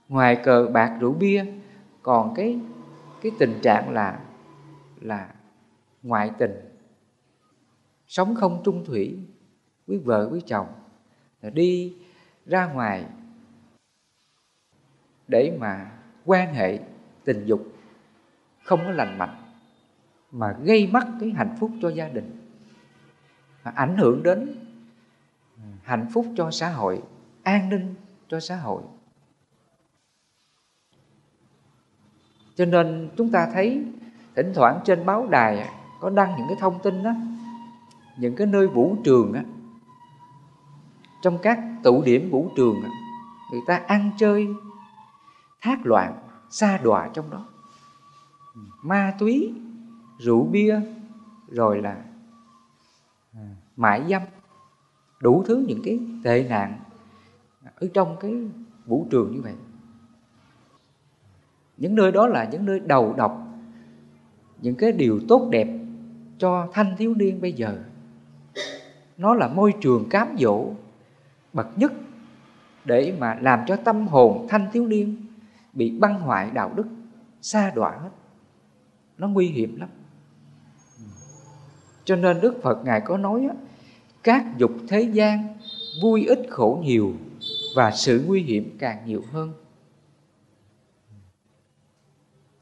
Ngoài 0.08 0.36
cờ 0.36 0.70
bạc, 0.72 0.96
rượu 1.00 1.12
bia, 1.12 1.46
còn 2.02 2.34
cái 2.34 2.58
cái 3.22 3.32
tình 3.38 3.58
trạng 3.62 3.90
là 3.90 4.20
là 5.00 5.28
ngoại 6.02 6.30
tình 6.38 6.71
sống 8.12 8.34
không 8.34 8.62
trung 8.64 8.84
thủy 8.84 9.18
với 9.86 9.98
vợ, 9.98 10.28
với 10.28 10.40
chồng 10.46 10.66
đi 11.52 11.96
ra 12.46 12.66
ngoài 12.66 13.04
để 15.28 15.56
mà 15.60 15.92
quan 16.24 16.54
hệ 16.54 16.80
tình 17.24 17.46
dục 17.46 17.62
không 18.64 18.80
có 18.84 18.90
lành 18.90 19.18
mạnh, 19.18 19.36
mà 20.30 20.58
gây 20.62 20.86
mất 20.86 21.04
cái 21.20 21.30
hạnh 21.30 21.56
phúc 21.60 21.70
cho 21.82 21.88
gia 21.88 22.08
đình 22.08 22.38
ảnh 23.62 23.96
hưởng 23.96 24.22
đến 24.22 24.54
hạnh 25.82 26.06
phúc 26.12 26.26
cho 26.36 26.50
xã 26.50 26.68
hội, 26.68 27.02
an 27.42 27.68
ninh 27.68 27.94
cho 28.28 28.40
xã 28.40 28.56
hội. 28.56 28.82
Cho 32.54 32.64
nên 32.64 33.10
chúng 33.16 33.30
ta 33.30 33.50
thấy, 33.54 33.84
thỉnh 34.34 34.52
thoảng 34.54 34.80
trên 34.84 35.06
báo 35.06 35.26
đài 35.26 35.68
có 36.00 36.10
đăng 36.10 36.34
những 36.38 36.46
cái 36.48 36.56
thông 36.60 36.82
tin 36.82 37.02
đó 37.02 37.12
những 38.16 38.36
cái 38.36 38.46
nơi 38.46 38.66
vũ 38.66 38.96
trường 39.04 39.32
á 39.32 39.44
trong 41.22 41.38
các 41.42 41.60
tụ 41.82 42.02
điểm 42.02 42.30
vũ 42.30 42.50
trường 42.56 42.82
á, 42.82 42.88
người 43.50 43.60
ta 43.66 43.76
ăn 43.76 44.10
chơi 44.18 44.48
thác 45.60 45.86
loạn 45.86 46.22
xa 46.50 46.78
đọa 46.82 47.08
trong 47.14 47.30
đó. 47.30 47.46
Ma 48.82 49.14
túy 49.18 49.54
rượu 50.18 50.44
bia 50.44 50.80
rồi 51.48 51.82
là 51.82 52.04
mại 53.76 54.04
dâm 54.10 54.22
đủ 55.20 55.44
thứ 55.46 55.64
những 55.68 55.80
cái 55.84 56.00
tệ 56.24 56.46
nạn 56.48 56.80
ở 57.74 57.88
trong 57.94 58.16
cái 58.20 58.34
vũ 58.86 59.06
trường 59.10 59.34
như 59.34 59.40
vậy. 59.42 59.54
Những 61.76 61.94
nơi 61.94 62.12
đó 62.12 62.26
là 62.26 62.44
những 62.44 62.66
nơi 62.66 62.80
đầu 62.80 63.14
độc 63.16 63.38
những 64.60 64.74
cái 64.74 64.92
điều 64.92 65.20
tốt 65.28 65.48
đẹp 65.50 65.68
cho 66.38 66.68
thanh 66.72 66.94
thiếu 66.98 67.14
niên 67.14 67.40
bây 67.40 67.52
giờ 67.52 67.84
nó 69.16 69.34
là 69.34 69.48
môi 69.48 69.74
trường 69.80 70.08
cám 70.10 70.36
dỗ 70.38 70.70
bậc 71.52 71.78
nhất 71.78 71.92
để 72.84 73.14
mà 73.18 73.38
làm 73.40 73.60
cho 73.66 73.76
tâm 73.76 74.06
hồn 74.06 74.46
thanh 74.48 74.66
thiếu 74.72 74.86
niên 74.86 75.26
bị 75.72 75.90
băng 75.90 76.20
hoại 76.20 76.50
đạo 76.50 76.72
đức 76.74 76.86
xa 77.42 77.70
đọa 77.74 77.98
hết. 77.98 78.10
Nó 79.18 79.28
nguy 79.28 79.48
hiểm 79.48 79.80
lắm. 79.80 79.88
Cho 82.04 82.16
nên 82.16 82.40
đức 82.40 82.62
phật 82.62 82.84
ngài 82.84 83.00
có 83.00 83.16
nói 83.16 83.48
các 84.22 84.44
dục 84.58 84.72
thế 84.88 85.00
gian 85.00 85.56
vui 86.02 86.26
ít 86.26 86.38
khổ 86.50 86.80
nhiều 86.82 87.12
và 87.76 87.90
sự 87.90 88.24
nguy 88.26 88.42
hiểm 88.42 88.76
càng 88.78 89.06
nhiều 89.06 89.22
hơn. 89.32 89.52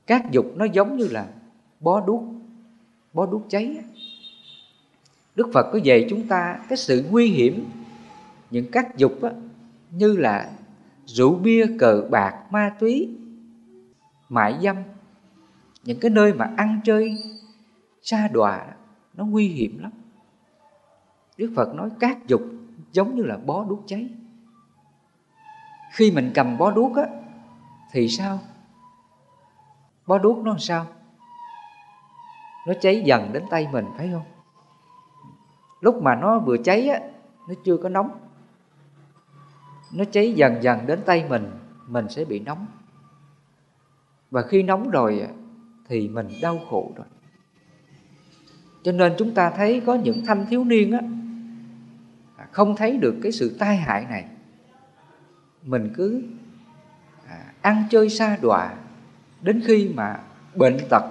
Các 0.06 0.30
dục 0.30 0.46
nó 0.56 0.64
giống 0.64 0.96
như 0.96 1.08
là 1.08 1.28
bó 1.80 2.00
đuốc 2.00 2.22
bó 3.12 3.26
đuốc 3.26 3.42
cháy 3.48 3.76
đức 5.40 5.50
phật 5.52 5.70
có 5.72 5.78
dạy 5.78 6.06
chúng 6.10 6.26
ta 6.26 6.58
cái 6.68 6.78
sự 6.78 7.08
nguy 7.10 7.26
hiểm 7.26 7.70
những 8.50 8.66
các 8.72 8.96
dục 8.96 9.22
á, 9.22 9.30
như 9.90 10.16
là 10.16 10.50
rượu 11.06 11.34
bia 11.34 11.66
cờ 11.78 12.08
bạc 12.10 12.42
ma 12.50 12.76
túy 12.78 13.16
mại 14.28 14.58
dâm 14.62 14.76
những 15.84 16.00
cái 16.00 16.10
nơi 16.10 16.32
mà 16.32 16.50
ăn 16.56 16.80
chơi 16.84 17.18
xa 18.02 18.28
đọa 18.28 18.66
nó 19.14 19.24
nguy 19.24 19.48
hiểm 19.48 19.78
lắm. 19.78 19.90
Đức 21.36 21.52
phật 21.56 21.74
nói 21.74 21.90
các 22.00 22.26
dục 22.26 22.42
giống 22.92 23.14
như 23.14 23.22
là 23.22 23.36
bó 23.36 23.64
đuốc 23.64 23.82
cháy. 23.86 24.08
Khi 25.92 26.10
mình 26.10 26.30
cầm 26.34 26.58
bó 26.58 26.70
đuốc 26.70 26.96
á 26.96 27.04
thì 27.92 28.08
sao? 28.08 28.38
Bó 30.06 30.18
đuốc 30.18 30.38
nó 30.38 30.50
làm 30.50 30.58
sao? 30.58 30.86
Nó 32.66 32.72
cháy 32.80 33.02
dần 33.04 33.32
đến 33.32 33.44
tay 33.50 33.68
mình 33.72 33.84
phải 33.96 34.10
không? 34.12 34.39
Lúc 35.80 36.02
mà 36.02 36.14
nó 36.14 36.38
vừa 36.38 36.56
cháy 36.56 36.88
á, 36.88 37.00
nó 37.48 37.54
chưa 37.64 37.76
có 37.76 37.88
nóng. 37.88 38.10
Nó 39.92 40.04
cháy 40.04 40.32
dần 40.32 40.62
dần 40.62 40.86
đến 40.86 41.00
tay 41.06 41.24
mình 41.28 41.50
mình 41.86 42.08
sẽ 42.08 42.24
bị 42.24 42.40
nóng. 42.40 42.66
Và 44.30 44.42
khi 44.42 44.62
nóng 44.62 44.90
rồi 44.90 45.26
thì 45.88 46.08
mình 46.08 46.28
đau 46.42 46.58
khổ 46.70 46.92
rồi. 46.96 47.06
Cho 48.82 48.92
nên 48.92 49.14
chúng 49.18 49.34
ta 49.34 49.50
thấy 49.50 49.82
có 49.86 49.94
những 49.94 50.24
thanh 50.26 50.46
thiếu 50.46 50.64
niên 50.64 50.92
á, 50.92 51.00
không 52.50 52.76
thấy 52.76 52.96
được 52.96 53.14
cái 53.22 53.32
sự 53.32 53.56
tai 53.58 53.76
hại 53.76 54.06
này. 54.10 54.24
Mình 55.62 55.92
cứ 55.96 56.22
à, 57.28 57.52
ăn 57.60 57.84
chơi 57.90 58.10
xa 58.10 58.38
đọa 58.42 58.74
đến 59.42 59.62
khi 59.66 59.92
mà 59.94 60.20
bệnh 60.54 60.78
tật 60.90 61.02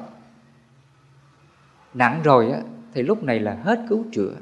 nặng 1.94 2.22
rồi 2.24 2.52
á, 2.52 2.60
thì 2.94 3.04
lúc 3.04 3.24
này 3.24 3.40
là 3.40 3.56
hết 3.64 3.86
cứu 3.90 4.06
chữa 4.12 4.36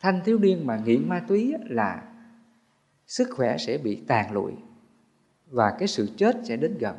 thanh 0.00 0.20
thiếu 0.24 0.38
niên 0.38 0.66
mà 0.66 0.76
nghiện 0.76 1.08
ma 1.08 1.24
túy 1.28 1.54
là 1.68 2.02
sức 3.06 3.28
khỏe 3.30 3.58
sẽ 3.58 3.78
bị 3.78 4.02
tàn 4.06 4.32
lụi 4.32 4.52
và 5.50 5.76
cái 5.78 5.88
sự 5.88 6.08
chết 6.16 6.36
sẽ 6.44 6.56
đến 6.56 6.78
gần. 6.78 6.96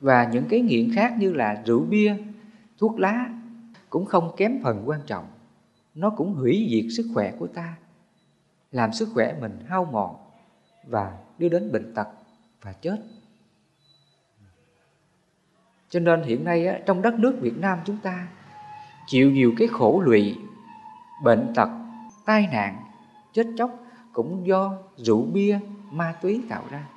Và 0.00 0.24
những 0.32 0.44
cái 0.48 0.60
nghiện 0.60 0.94
khác 0.94 1.14
như 1.18 1.32
là 1.32 1.62
rượu 1.66 1.80
bia, 1.80 2.16
thuốc 2.78 2.98
lá 2.98 3.30
cũng 3.90 4.06
không 4.06 4.34
kém 4.36 4.62
phần 4.62 4.82
quan 4.86 5.00
trọng. 5.06 5.26
Nó 5.94 6.10
cũng 6.10 6.34
hủy 6.34 6.68
diệt 6.70 6.92
sức 6.96 7.06
khỏe 7.14 7.32
của 7.38 7.46
ta, 7.46 7.76
làm 8.72 8.92
sức 8.92 9.08
khỏe 9.14 9.36
mình 9.40 9.58
hao 9.68 9.84
mòn 9.84 10.16
và 10.86 11.18
đưa 11.38 11.48
đến 11.48 11.72
bệnh 11.72 11.94
tật 11.94 12.08
và 12.62 12.72
chết. 12.72 12.96
Cho 15.88 16.00
nên 16.00 16.22
hiện 16.22 16.44
nay 16.44 16.82
trong 16.86 17.02
đất 17.02 17.14
nước 17.18 17.38
Việt 17.40 17.58
Nam 17.58 17.78
chúng 17.84 17.98
ta 18.02 18.28
chịu 19.10 19.30
nhiều 19.30 19.52
cái 19.56 19.68
khổ 19.68 20.00
lụy, 20.00 20.38
bệnh 21.22 21.52
tật, 21.54 21.68
tai 22.24 22.48
nạn, 22.52 22.84
chết 23.32 23.46
chóc 23.58 23.70
cũng 24.12 24.46
do 24.46 24.72
rượu 24.96 25.26
bia, 25.32 25.58
ma 25.90 26.14
túy 26.22 26.42
tạo 26.48 26.62
ra. 26.70 26.88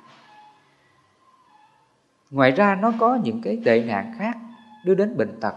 Ngoài 2.30 2.50
ra 2.50 2.74
nó 2.74 2.92
có 2.98 3.18
những 3.24 3.40
cái 3.42 3.60
tệ 3.64 3.84
nạn 3.84 4.14
khác 4.18 4.38
đưa 4.84 4.94
đến 4.94 5.16
bệnh 5.16 5.40
tật 5.40 5.54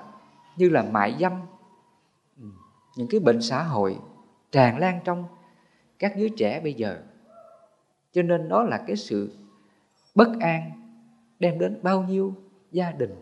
như 0.56 0.70
là 0.70 0.84
mại 0.84 1.16
dâm, 1.20 1.34
những 2.96 3.08
cái 3.10 3.20
bệnh 3.20 3.42
xã 3.42 3.64
hội 3.64 3.98
tràn 4.52 4.78
lan 4.78 5.00
trong 5.04 5.26
các 6.00 6.14
đứa 6.18 6.28
trẻ 6.30 6.60
bây 6.64 6.74
giờ. 6.74 7.02
Cho 8.12 8.22
nên 8.22 8.50
đó 8.50 8.64
là 8.64 8.84
cái 8.88 8.96
sự 8.96 9.38
bất 10.16 10.40
an 10.40 10.72
đem 11.40 11.60
đến 11.60 11.80
bao 11.84 12.04
nhiêu 12.04 12.34
gia 12.72 12.92
đình. 12.92 13.16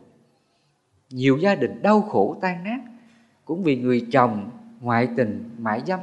Nhiều 1.10 1.38
gia 1.38 1.56
đình 1.56 1.82
đau 1.82 2.02
khổ 2.02 2.38
tan 2.42 2.64
nát 2.64 2.80
cũng 3.46 3.64
vì 3.64 3.76
người 3.76 4.08
chồng 4.12 4.50
ngoại 4.82 5.10
tình 5.18 5.50
mại 5.58 5.82
dâm 5.88 6.00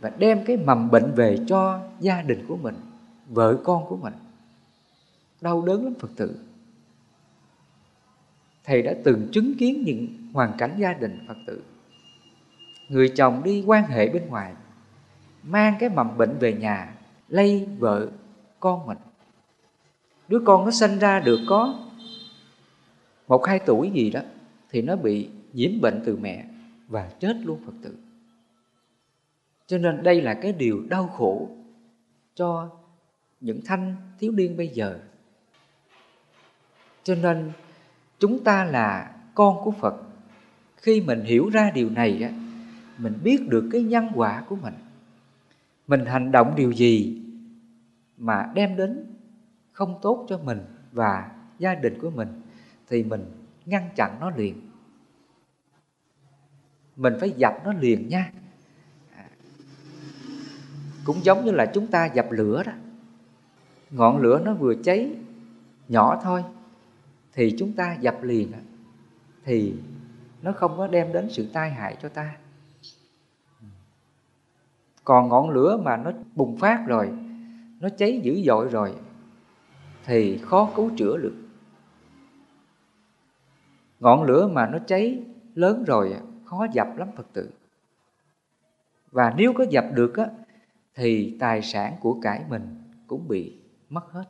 và 0.00 0.10
đem 0.18 0.44
cái 0.44 0.56
mầm 0.56 0.90
bệnh 0.90 1.12
về 1.16 1.38
cho 1.46 1.80
gia 2.00 2.22
đình 2.22 2.44
của 2.48 2.56
mình, 2.56 2.74
vợ 3.28 3.58
con 3.64 3.86
của 3.88 3.96
mình. 3.96 4.14
Đau 5.40 5.62
đớn 5.62 5.84
lắm 5.84 5.94
phật 5.98 6.10
tử. 6.16 6.36
Thầy 8.64 8.82
đã 8.82 8.94
từng 9.04 9.28
chứng 9.32 9.54
kiến 9.58 9.82
những 9.86 10.08
hoàn 10.32 10.52
cảnh 10.58 10.74
gia 10.78 10.92
đình 10.92 11.24
phật 11.28 11.36
tử. 11.46 11.62
Người 12.88 13.12
chồng 13.16 13.42
đi 13.44 13.64
quan 13.66 13.84
hệ 13.84 14.08
bên 14.08 14.28
ngoài, 14.28 14.52
mang 15.42 15.74
cái 15.80 15.88
mầm 15.88 16.16
bệnh 16.18 16.38
về 16.38 16.52
nhà, 16.52 16.94
lây 17.28 17.68
vợ 17.78 18.08
con 18.60 18.86
mình. 18.86 18.98
Đứa 20.28 20.38
con 20.46 20.64
nó 20.64 20.70
sinh 20.70 20.98
ra 20.98 21.20
được 21.20 21.38
có 21.48 21.74
một 23.28 23.46
hai 23.46 23.58
tuổi 23.58 23.90
gì 23.90 24.10
đó 24.10 24.20
thì 24.70 24.82
nó 24.82 24.96
bị 24.96 25.28
nhiễm 25.56 25.80
bệnh 25.80 26.02
từ 26.04 26.16
mẹ 26.16 26.44
và 26.88 27.10
chết 27.20 27.36
luôn 27.44 27.60
phật 27.66 27.72
tử. 27.82 27.96
Cho 29.66 29.78
nên 29.78 30.02
đây 30.02 30.22
là 30.22 30.34
cái 30.34 30.52
điều 30.52 30.80
đau 30.88 31.08
khổ 31.08 31.48
cho 32.34 32.70
những 33.40 33.60
thanh 33.64 33.96
thiếu 34.18 34.32
niên 34.32 34.56
bây 34.56 34.68
giờ. 34.68 34.98
Cho 37.02 37.14
nên 37.14 37.52
chúng 38.18 38.44
ta 38.44 38.64
là 38.64 39.16
con 39.34 39.64
của 39.64 39.70
phật. 39.70 39.94
Khi 40.76 41.00
mình 41.00 41.24
hiểu 41.24 41.48
ra 41.48 41.70
điều 41.74 41.90
này 41.90 42.32
mình 42.98 43.14
biết 43.24 43.48
được 43.48 43.68
cái 43.72 43.82
nhân 43.82 44.08
quả 44.14 44.44
của 44.48 44.56
mình. 44.56 44.74
Mình 45.86 46.04
hành 46.04 46.32
động 46.32 46.54
điều 46.56 46.72
gì 46.72 47.22
mà 48.16 48.50
đem 48.54 48.76
đến 48.76 49.04
không 49.72 49.98
tốt 50.02 50.26
cho 50.28 50.38
mình 50.38 50.60
và 50.92 51.32
gia 51.58 51.74
đình 51.74 51.98
của 52.00 52.10
mình 52.10 52.28
thì 52.88 53.04
mình 53.04 53.24
ngăn 53.66 53.88
chặn 53.96 54.16
nó 54.20 54.30
liền 54.30 54.65
mình 56.96 57.14
phải 57.20 57.30
dập 57.30 57.54
nó 57.64 57.72
liền 57.72 58.08
nha. 58.08 58.32
À, 59.16 59.28
cũng 61.04 61.24
giống 61.24 61.44
như 61.44 61.50
là 61.50 61.66
chúng 61.74 61.86
ta 61.86 62.06
dập 62.06 62.26
lửa 62.30 62.62
đó. 62.66 62.72
Ngọn 63.90 64.22
lửa 64.22 64.40
nó 64.44 64.54
vừa 64.54 64.74
cháy 64.74 65.14
nhỏ 65.88 66.20
thôi, 66.22 66.44
thì 67.32 67.54
chúng 67.58 67.72
ta 67.72 67.96
dập 68.00 68.22
liền 68.22 68.52
thì 69.44 69.74
nó 70.42 70.52
không 70.52 70.76
có 70.76 70.86
đem 70.86 71.12
đến 71.12 71.28
sự 71.30 71.46
tai 71.52 71.70
hại 71.70 71.96
cho 72.02 72.08
ta. 72.08 72.36
Còn 75.04 75.28
ngọn 75.28 75.50
lửa 75.50 75.80
mà 75.84 75.96
nó 75.96 76.12
bùng 76.34 76.58
phát 76.58 76.84
rồi, 76.86 77.10
nó 77.80 77.88
cháy 77.88 78.20
dữ 78.22 78.42
dội 78.46 78.68
rồi, 78.68 78.94
thì 80.04 80.38
khó 80.38 80.70
cứu 80.76 80.90
chữa 80.96 81.16
được. 81.16 81.34
Ngọn 84.00 84.22
lửa 84.22 84.48
mà 84.48 84.66
nó 84.66 84.78
cháy 84.86 85.22
lớn 85.54 85.84
rồi 85.86 86.16
khó 86.46 86.66
dập 86.72 86.88
lắm 86.96 87.08
phật 87.16 87.26
tử. 87.32 87.50
Và 89.10 89.34
nếu 89.36 89.52
có 89.52 89.64
dập 89.70 89.84
được 89.94 90.16
á, 90.16 90.26
thì 90.94 91.36
tài 91.40 91.62
sản 91.62 91.96
của 92.00 92.20
cải 92.20 92.44
mình 92.48 92.76
cũng 93.06 93.28
bị 93.28 93.52
mất 93.90 94.12
hết. 94.12 94.24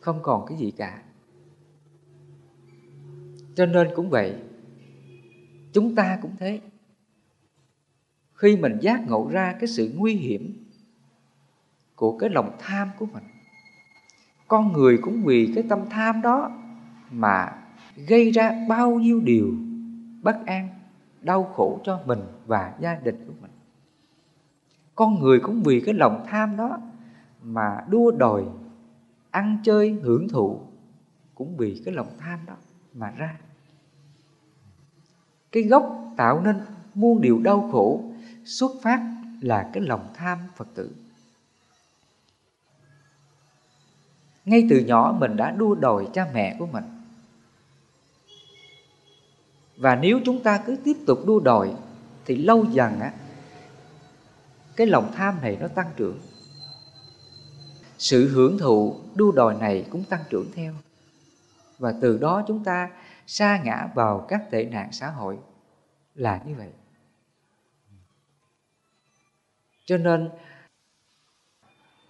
Không 0.00 0.20
còn 0.22 0.46
cái 0.46 0.58
gì 0.58 0.70
cả. 0.70 1.02
Cho 3.54 3.66
nên 3.66 3.88
cũng 3.96 4.10
vậy, 4.10 4.34
chúng 5.72 5.94
ta 5.94 6.18
cũng 6.22 6.36
thế. 6.38 6.60
Khi 8.34 8.56
mình 8.56 8.78
giác 8.80 9.08
ngộ 9.08 9.28
ra 9.32 9.56
cái 9.60 9.68
sự 9.68 9.92
nguy 9.96 10.14
hiểm 10.14 10.64
của 11.94 12.18
cái 12.18 12.30
lòng 12.30 12.56
tham 12.58 12.90
của 12.98 13.06
mình, 13.06 13.24
con 14.48 14.72
người 14.72 14.98
cũng 15.02 15.22
vì 15.24 15.52
cái 15.54 15.64
tâm 15.68 15.80
tham 15.90 16.22
đó 16.22 16.50
mà 17.10 17.62
gây 18.08 18.30
ra 18.30 18.66
bao 18.68 18.90
nhiêu 18.90 19.20
điều 19.20 19.54
bất 20.22 20.46
an, 20.46 20.68
đau 21.20 21.44
khổ 21.44 21.80
cho 21.84 22.00
mình 22.06 22.20
và 22.46 22.74
gia 22.80 22.94
đình 22.94 23.24
của 23.26 23.34
mình. 23.40 23.50
Con 24.94 25.20
người 25.20 25.40
cũng 25.40 25.62
vì 25.62 25.82
cái 25.86 25.94
lòng 25.94 26.26
tham 26.28 26.56
đó 26.56 26.78
mà 27.42 27.84
đua 27.88 28.10
đòi, 28.10 28.44
ăn 29.30 29.58
chơi, 29.64 29.92
hưởng 30.02 30.28
thụ, 30.28 30.60
cũng 31.34 31.56
vì 31.56 31.82
cái 31.84 31.94
lòng 31.94 32.08
tham 32.18 32.38
đó 32.46 32.54
mà 32.94 33.10
ra. 33.10 33.38
Cái 35.52 35.62
gốc 35.62 36.12
tạo 36.16 36.40
nên 36.40 36.60
muôn 36.94 37.20
điều 37.20 37.38
đau 37.38 37.68
khổ, 37.72 38.02
xuất 38.44 38.70
phát 38.82 39.00
là 39.40 39.70
cái 39.72 39.82
lòng 39.82 40.08
tham 40.14 40.38
phật 40.56 40.68
tử. 40.74 40.90
Ngay 44.44 44.66
từ 44.70 44.78
nhỏ 44.78 45.16
mình 45.20 45.36
đã 45.36 45.50
đua 45.50 45.74
đòi 45.74 46.08
cha 46.12 46.30
mẹ 46.34 46.56
của 46.58 46.66
mình 46.66 46.84
và 49.80 49.96
nếu 49.96 50.20
chúng 50.24 50.42
ta 50.42 50.62
cứ 50.66 50.76
tiếp 50.84 50.96
tục 51.06 51.18
đua 51.26 51.40
đòi, 51.40 51.74
thì 52.26 52.36
lâu 52.36 52.64
dần 52.64 53.00
á, 53.00 53.12
cái 54.76 54.86
lòng 54.86 55.12
tham 55.14 55.38
này 55.42 55.56
nó 55.60 55.68
tăng 55.68 55.90
trưởng. 55.96 56.18
Sự 57.98 58.28
hưởng 58.28 58.58
thụ 58.58 58.96
đua 59.14 59.32
đòi 59.32 59.54
này 59.54 59.86
cũng 59.90 60.04
tăng 60.04 60.20
trưởng 60.30 60.52
theo. 60.54 60.74
Và 61.78 61.94
từ 62.00 62.18
đó 62.18 62.44
chúng 62.48 62.64
ta 62.64 62.90
sa 63.26 63.62
ngã 63.64 63.88
vào 63.94 64.26
các 64.28 64.50
tệ 64.50 64.64
nạn 64.64 64.88
xã 64.92 65.10
hội 65.10 65.38
là 66.14 66.42
như 66.46 66.54
vậy. 66.54 66.70
Cho 69.84 69.96
nên, 69.96 70.28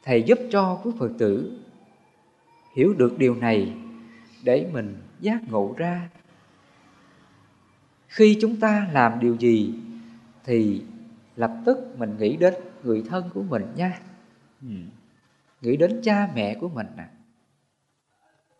thầy 0.05 0.23
giúp 0.23 0.39
cho 0.51 0.81
quý 0.85 0.91
phật 0.99 1.11
tử 1.19 1.59
hiểu 2.77 2.95
được 2.95 3.19
điều 3.19 3.35
này 3.35 3.73
để 4.45 4.69
mình 4.73 5.03
giác 5.21 5.41
ngộ 5.49 5.75
ra 5.77 6.09
khi 8.11 8.38
chúng 8.40 8.61
ta 8.61 8.88
làm 8.92 9.20
điều 9.20 9.37
gì 9.37 9.75
thì 10.44 10.83
lập 11.37 11.53
tức 11.64 11.79
mình 11.99 12.16
nghĩ 12.18 12.37
đến 12.37 12.55
người 12.83 13.05
thân 13.09 13.31
của 13.35 13.42
mình 13.42 13.66
nha. 13.77 14.01
Ừ. 14.62 14.75
nghĩ 15.61 15.77
đến 15.77 16.01
cha 16.03 16.29
mẹ 16.35 16.55
của 16.55 16.68
mình 16.68 16.87
nè. 16.96 17.05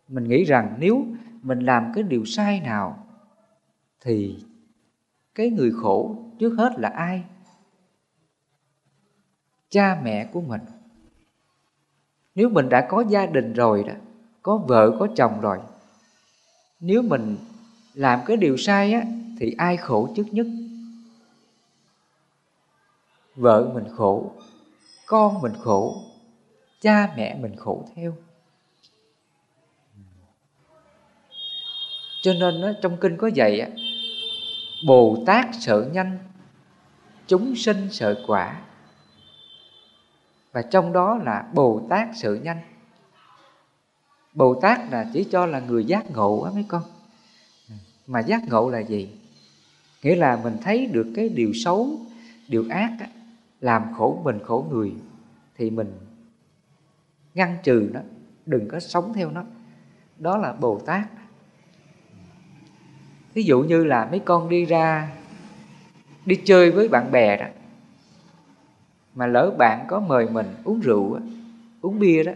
Mình 0.09 0.25
nghĩ 0.25 0.45
rằng 0.45 0.77
nếu 0.79 1.07
mình 1.43 1.61
làm 1.61 1.93
cái 1.95 2.05
điều 2.05 2.25
sai 2.25 2.61
nào 2.61 3.07
thì 4.01 4.45
cái 5.35 5.51
người 5.51 5.73
khổ 5.83 6.25
trước 6.39 6.55
hết 6.59 6.73
là 6.79 6.89
ai? 6.89 7.25
Cha 9.69 10.01
mẹ 10.05 10.29
của 10.33 10.41
mình. 10.41 10.61
Nếu 12.35 12.49
mình 12.49 12.69
đã 12.69 12.87
có 12.91 13.05
gia 13.09 13.27
đình 13.27 13.53
rồi 13.53 13.85
đó 13.85 13.95
có 14.43 14.57
vợ 14.57 14.97
có 14.99 15.09
chồng 15.17 15.41
rồi 15.41 15.59
nếu 16.81 17.03
mình 17.03 17.37
làm 17.95 18.21
cái 18.27 18.37
điều 18.37 18.57
sai 18.57 18.93
á 18.93 19.03
thì 19.41 19.55
ai 19.59 19.77
khổ 19.77 20.09
trước 20.17 20.27
nhất? 20.31 20.47
Vợ 23.37 23.71
mình 23.75 23.85
khổ 23.97 24.33
con 25.07 25.43
mình 25.43 25.53
khổ 25.61 26.03
cha 26.81 27.15
mẹ 27.17 27.39
mình 27.41 27.57
khổ 27.57 27.89
theo. 27.95 28.17
Cho 32.23 32.33
nên 32.33 32.63
đó, 32.63 32.69
trong 32.83 32.97
kinh 33.01 33.17
có 33.17 33.31
dạy 33.35 33.73
bồ 34.87 35.23
tát 35.27 35.47
sợ 35.61 35.89
nhanh 35.93 36.19
chúng 37.27 37.57
sinh 37.57 37.89
sợ 37.91 38.25
quả. 38.27 38.63
Và 40.53 40.63
trong 40.63 40.93
đó 40.93 41.19
là 41.25 41.51
bồ 41.55 41.87
tát 41.91 42.09
sợ 42.15 42.35
nhanh. 42.35 42.61
Bồ 44.35 44.61
tát 44.63 44.81
là 44.91 45.11
chỉ 45.13 45.27
cho 45.31 45.47
là 45.47 45.61
người 45.61 45.85
giác 45.85 46.11
ngộ 46.11 46.43
á 46.43 46.51
mấy 46.55 46.65
con. 46.69 46.83
Mà 48.07 48.21
giác 48.21 48.43
ngộ 48.49 48.71
là 48.71 48.79
gì? 48.79 49.20
Nghĩa 50.03 50.17
là 50.17 50.41
mình 50.43 50.57
thấy 50.63 50.87
được 50.87 51.13
cái 51.17 51.29
điều 51.29 51.53
xấu 51.53 52.01
điều 52.49 52.65
ác 52.71 52.93
á, 53.01 53.07
làm 53.61 53.83
khổ 53.95 54.21
mình 54.25 54.39
khổ 54.45 54.67
người 54.71 54.93
thì 55.59 55.71
mình 55.71 55.93
ngăn 57.35 57.57
trừ 57.63 57.91
nó 57.93 58.01
đừng 58.47 58.69
có 58.69 58.81
sống 58.81 59.13
theo 59.15 59.31
nó. 59.31 59.45
Đó 60.19 60.37
là 60.37 60.53
bồ 60.53 60.79
tát. 60.79 61.09
Ví 63.35 63.43
dụ 63.43 63.63
như 63.63 63.85
là 63.85 64.09
mấy 64.11 64.21
con 64.21 64.49
đi 64.49 64.65
ra 64.65 65.13
đi 66.27 66.41
chơi 66.45 66.71
với 66.71 66.89
bạn 66.89 67.11
bè 67.13 67.37
đó 67.37 67.47
mà 69.15 69.27
lỡ 69.27 69.55
bạn 69.59 69.85
có 69.89 70.01
mời 70.01 70.29
mình 70.29 70.47
uống 70.65 70.81
rượu 70.81 71.19
uống 71.81 71.99
bia 71.99 72.23
đó 72.25 72.33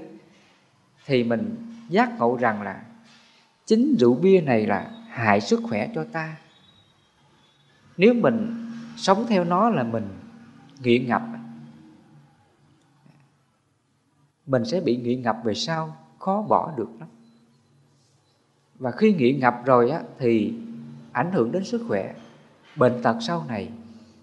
thì 1.06 1.24
mình 1.24 1.56
giác 1.88 2.18
ngộ 2.18 2.36
rằng 2.36 2.62
là 2.62 2.82
chính 3.66 3.96
rượu 3.96 4.14
bia 4.14 4.40
này 4.40 4.66
là 4.66 4.90
hại 5.08 5.40
sức 5.40 5.60
khỏe 5.68 5.88
cho 5.94 6.04
ta 6.12 6.36
nếu 7.96 8.14
mình 8.14 8.66
sống 8.96 9.24
theo 9.28 9.44
nó 9.44 9.70
là 9.70 9.82
mình 9.82 10.08
nghiện 10.82 11.06
ngập, 11.06 11.22
mình 14.46 14.64
sẽ 14.64 14.80
bị 14.80 14.96
nghiện 14.96 15.22
ngập 15.22 15.36
về 15.44 15.54
sau, 15.54 15.96
khó 16.18 16.42
bỏ 16.42 16.74
được 16.76 16.88
lắm. 17.00 17.08
Và 18.78 18.90
khi 18.90 19.12
nghiện 19.12 19.40
ngập 19.40 19.62
rồi 19.64 19.90
á, 19.90 20.02
thì 20.18 20.54
ảnh 21.12 21.32
hưởng 21.32 21.52
đến 21.52 21.64
sức 21.64 21.82
khỏe, 21.88 22.14
bệnh 22.76 23.02
tật 23.02 23.16
sau 23.20 23.44
này, 23.48 23.70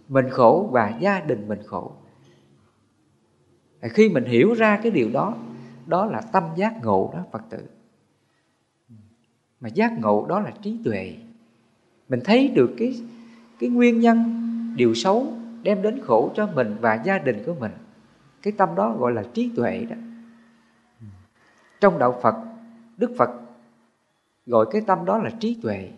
mình 0.10 0.26
khổ 0.30 0.70
và 0.72 0.98
gia 1.00 1.20
đình 1.20 1.48
mình 1.48 1.60
khổ. 1.66 1.92
Khi 3.82 4.10
mình 4.10 4.26
hiểu 4.26 4.54
ra 4.54 4.80
cái 4.84 4.92
điều 4.92 5.10
đó 5.12 5.38
đó 5.86 6.06
là 6.06 6.22
tâm 6.22 6.44
giác 6.56 6.74
ngộ 6.84 7.12
đó, 7.14 7.24
phật 7.32 7.42
tử. 7.50 7.66
Mà 9.62 9.70
giác 9.70 10.00
ngộ 10.00 10.26
đó 10.30 10.40
là 10.40 10.52
trí 10.62 10.80
tuệ. 10.84 11.16
Mình 12.10 12.20
thấy 12.24 12.48
được 12.48 12.76
cái 12.78 13.02
cái 13.62 13.70
nguyên 13.70 14.00
nhân, 14.00 14.24
điều 14.76 14.94
xấu 14.94 15.34
đem 15.64 15.82
đến 15.82 16.00
khổ 16.04 16.32
cho 16.36 16.48
mình 16.48 16.76
và 16.82 16.96
gia 16.96 17.18
đình 17.18 17.44
của 17.46 17.56
mình. 17.60 17.72
Cái 18.42 18.54
tâm 18.58 18.70
đó 18.76 18.96
gọi 19.00 19.12
là 19.12 19.24
trí 19.34 19.52
tuệ 19.56 19.86
đó. 19.90 19.96
Trong 21.82 22.00
đạo 22.00 22.20
phật, 22.22 22.36
đức 22.98 23.12
phật 23.18 23.30
gọi 24.46 24.66
cái 24.72 24.82
tâm 24.82 25.06
đó 25.06 25.18
là 25.18 25.30
trí 25.40 25.60
tuệ. 25.62 25.92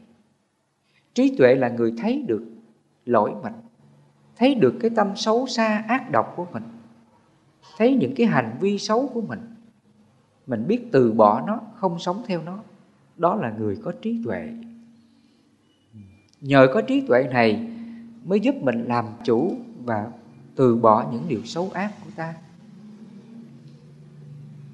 Trí 1.13 1.36
tuệ 1.38 1.56
là 1.56 1.69
người 1.69 1.93
thấy 1.97 2.26
được 2.28 2.45
lỗi 3.06 3.32
mình, 3.43 3.54
thấy 4.36 4.56
được 4.56 4.73
cái 4.80 4.91
tâm 4.95 5.15
xấu 5.15 5.47
xa 5.47 5.86
ác 5.88 6.12
độc 6.12 6.34
của 6.36 6.45
mình, 6.54 6.63
thấy 7.78 7.95
những 7.95 8.13
cái 8.15 8.28
hành 8.28 8.58
vi 8.60 8.78
xấu 8.78 9.08
của 9.13 9.21
mình. 9.21 9.39
Mình 10.47 10.65
biết 10.67 10.86
từ 10.91 11.12
bỏ 11.12 11.43
nó, 11.47 11.62
không 11.76 11.99
sống 11.99 12.23
theo 12.28 12.41
nó. 12.45 12.60
Đó 13.17 13.36
là 13.36 13.54
người 13.58 13.78
có 13.84 13.93
trí 14.02 14.21
tuệ 14.26 14.54
nhờ 16.43 16.67
có 16.73 16.82
trí 16.82 17.01
tuệ 17.08 17.27
này 17.32 17.67
mới 18.25 18.39
giúp 18.39 18.56
mình 18.62 18.86
làm 18.86 19.06
chủ 19.23 19.56
và 19.84 20.12
từ 20.56 20.75
bỏ 20.75 21.10
những 21.12 21.23
điều 21.27 21.41
xấu 21.45 21.71
ác 21.73 21.91
của 22.06 22.12
ta. 22.15 22.34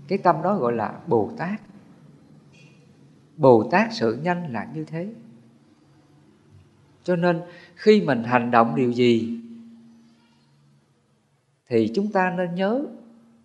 Cái 0.08 0.17
tâm 0.17 0.41
đó 0.41 0.55
gọi 0.55 0.73
là 0.73 0.99
bồ 1.08 1.32
tát. 1.38 1.62
Bồ 3.38 3.69
tát 3.71 3.93
sự 3.93 4.19
nhanh 4.23 4.53
là 4.53 4.67
như 4.73 4.86
thế. 4.86 5.13
Cho 7.03 7.15
nên 7.15 7.41
khi 7.75 8.01
mình 8.01 8.23
hành 8.23 8.51
động 8.51 8.75
điều 8.75 8.91
gì, 8.91 9.39
thì 11.67 11.91
chúng 11.95 12.12
ta 12.12 12.34
nên 12.38 12.55
nhớ 12.55 12.86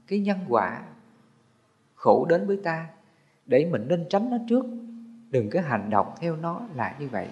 cái 0.07 0.19
nhân 0.19 0.39
quả 0.49 0.83
khổ 1.95 2.27
đến 2.29 2.47
với 2.47 2.57
ta, 2.65 2.87
để 3.47 3.69
mình 3.71 3.89
nên 3.89 4.05
tránh 4.11 4.31
nó 4.31 4.37
trước. 4.49 4.65
Đừng 5.31 5.51
có 5.51 5.61
hành 5.61 5.91
động 5.91 6.07
theo 6.21 6.37
nó 6.37 6.61
là 6.75 6.97
như 6.99 7.09
vậy 7.09 7.29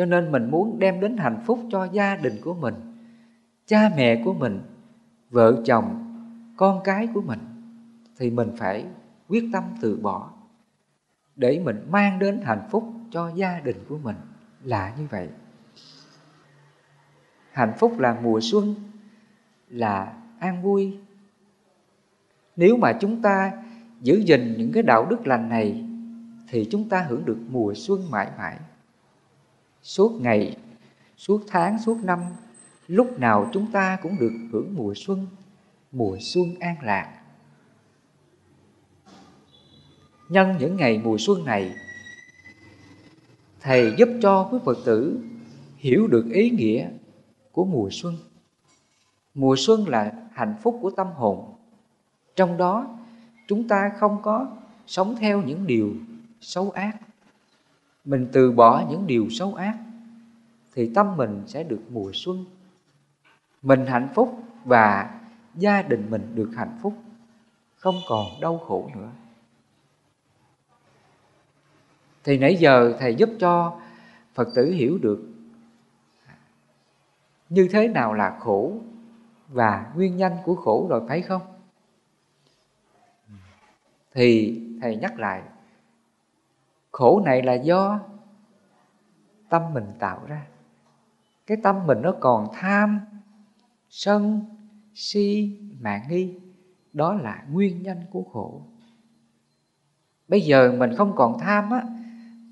cho 0.00 0.06
nên 0.06 0.32
mình 0.32 0.50
muốn 0.50 0.78
đem 0.78 1.00
đến 1.00 1.16
hạnh 1.16 1.42
phúc 1.46 1.60
cho 1.70 1.84
gia 1.84 2.16
đình 2.16 2.40
của 2.42 2.54
mình, 2.54 2.74
cha 3.66 3.90
mẹ 3.96 4.22
của 4.24 4.34
mình, 4.34 4.60
vợ 5.30 5.62
chồng, 5.64 6.14
con 6.56 6.80
cái 6.84 7.08
của 7.14 7.20
mình. 7.22 7.38
Thì 8.18 8.30
mình 8.30 8.50
phải 8.56 8.86
quyết 9.28 9.44
tâm 9.52 9.64
từ 9.80 9.96
bỏ 9.96 10.30
để 11.36 11.60
mình 11.64 11.86
mang 11.90 12.18
đến 12.18 12.40
hạnh 12.44 12.68
phúc 12.70 12.84
cho 13.10 13.30
gia 13.34 13.60
đình 13.60 13.76
của 13.88 13.98
mình 13.98 14.16
là 14.64 14.94
như 14.98 15.06
vậy. 15.10 15.28
Hạnh 17.52 17.72
phúc 17.78 17.98
là 17.98 18.18
mùa 18.22 18.40
xuân, 18.42 18.74
là 19.68 20.12
an 20.38 20.62
vui. 20.62 20.98
Nếu 22.56 22.76
mà 22.76 22.92
chúng 22.92 23.22
ta 23.22 23.52
giữ 24.00 24.22
gìn 24.26 24.54
những 24.58 24.72
cái 24.72 24.82
đạo 24.82 25.06
đức 25.10 25.26
lành 25.26 25.48
này, 25.48 25.84
thì 26.48 26.68
chúng 26.70 26.88
ta 26.88 27.02
hưởng 27.08 27.24
được 27.24 27.38
mùa 27.50 27.72
xuân 27.76 28.10
mãi 28.10 28.28
mãi 28.38 28.56
suốt 29.82 30.20
ngày, 30.20 30.56
suốt 31.16 31.42
tháng, 31.46 31.78
suốt 31.78 31.98
năm, 32.04 32.20
lúc 32.88 33.18
nào 33.18 33.50
chúng 33.52 33.72
ta 33.72 33.98
cũng 34.02 34.16
được 34.20 34.32
hưởng 34.52 34.74
mùa 34.76 34.92
xuân 34.96 35.26
mùa 35.92 36.16
xuân 36.20 36.54
an 36.60 36.76
lạc. 36.82 37.20
Nhân 40.28 40.56
những 40.58 40.76
ngày 40.76 40.98
mùa 41.04 41.16
xuân 41.18 41.44
này, 41.44 41.74
thầy 43.60 43.94
giúp 43.98 44.08
cho 44.22 44.48
quý 44.52 44.58
phật 44.64 44.78
tử 44.84 45.20
hiểu 45.76 46.06
được 46.06 46.24
ý 46.32 46.50
nghĩa 46.50 46.90
của 47.52 47.64
mùa 47.64 47.88
xuân. 47.92 48.16
Mùa 49.34 49.54
xuân 49.58 49.88
là 49.88 50.12
hạnh 50.32 50.54
phúc 50.62 50.78
của 50.82 50.90
tâm 50.90 51.06
hồn. 51.06 51.54
Trong 52.36 52.56
đó, 52.56 52.98
chúng 53.48 53.68
ta 53.68 53.90
không 53.98 54.22
có 54.22 54.56
sống 54.86 55.16
theo 55.20 55.42
những 55.42 55.66
điều 55.66 55.94
xấu 56.40 56.70
ác 56.70 56.96
mình 58.04 58.28
từ 58.32 58.52
bỏ 58.52 58.84
những 58.90 59.06
điều 59.06 59.30
xấu 59.30 59.54
ác, 59.54 59.78
thì 60.74 60.90
tâm 60.94 61.16
mình 61.16 61.42
sẽ 61.46 61.62
được 61.62 61.80
mùa 61.90 62.10
xuân. 62.14 62.44
Mình 63.62 63.86
hạnh 63.86 64.08
phúc 64.14 64.42
và 64.64 65.20
gia 65.54 65.82
đình 65.82 66.06
mình 66.10 66.32
được 66.34 66.50
hạnh 66.56 66.78
phúc, 66.82 66.94
không 67.76 67.94
còn 68.08 68.26
đau 68.40 68.58
khổ 68.58 68.90
nữa. 68.94 69.10
Thì 72.24 72.38
nãy 72.38 72.56
giờ 72.56 72.96
thầy 73.00 73.14
giúp 73.14 73.30
cho 73.38 73.80
phật 74.34 74.48
tử 74.54 74.70
hiểu 74.70 74.98
được 75.02 75.26
như 77.48 77.68
thế 77.72 77.88
nào 77.88 78.14
là 78.14 78.38
khổ 78.40 78.78
và 79.48 79.92
nguyên 79.94 80.16
nhân 80.16 80.32
của 80.44 80.54
khổ 80.54 80.86
rồi, 80.90 81.02
phải 81.08 81.22
không? 81.22 81.42
Thì 84.14 84.60
thầy 84.82 84.96
nhắc 84.96 85.18
lại 85.18 85.42
khổ 86.92 87.20
này 87.24 87.42
là 87.42 87.54
do 87.54 88.00
tâm 89.48 89.74
mình 89.74 89.86
tạo 89.98 90.20
ra. 90.26 90.46
Cái 91.46 91.56
tâm 91.62 91.86
mình 91.86 92.02
nó 92.02 92.12
còn 92.20 92.48
tham, 92.54 93.00
sân, 93.88 94.44
si, 94.94 95.58
mạng 95.80 96.02
nghi. 96.08 96.38
Đó 96.92 97.14
là 97.14 97.44
nguyên 97.50 97.82
nhân 97.82 98.04
của 98.10 98.22
khổ. 98.32 98.62
Bây 100.28 100.40
giờ 100.40 100.72
mình 100.78 100.96
không 100.96 101.16
còn 101.16 101.38
tham 101.38 101.70
á, 101.70 101.82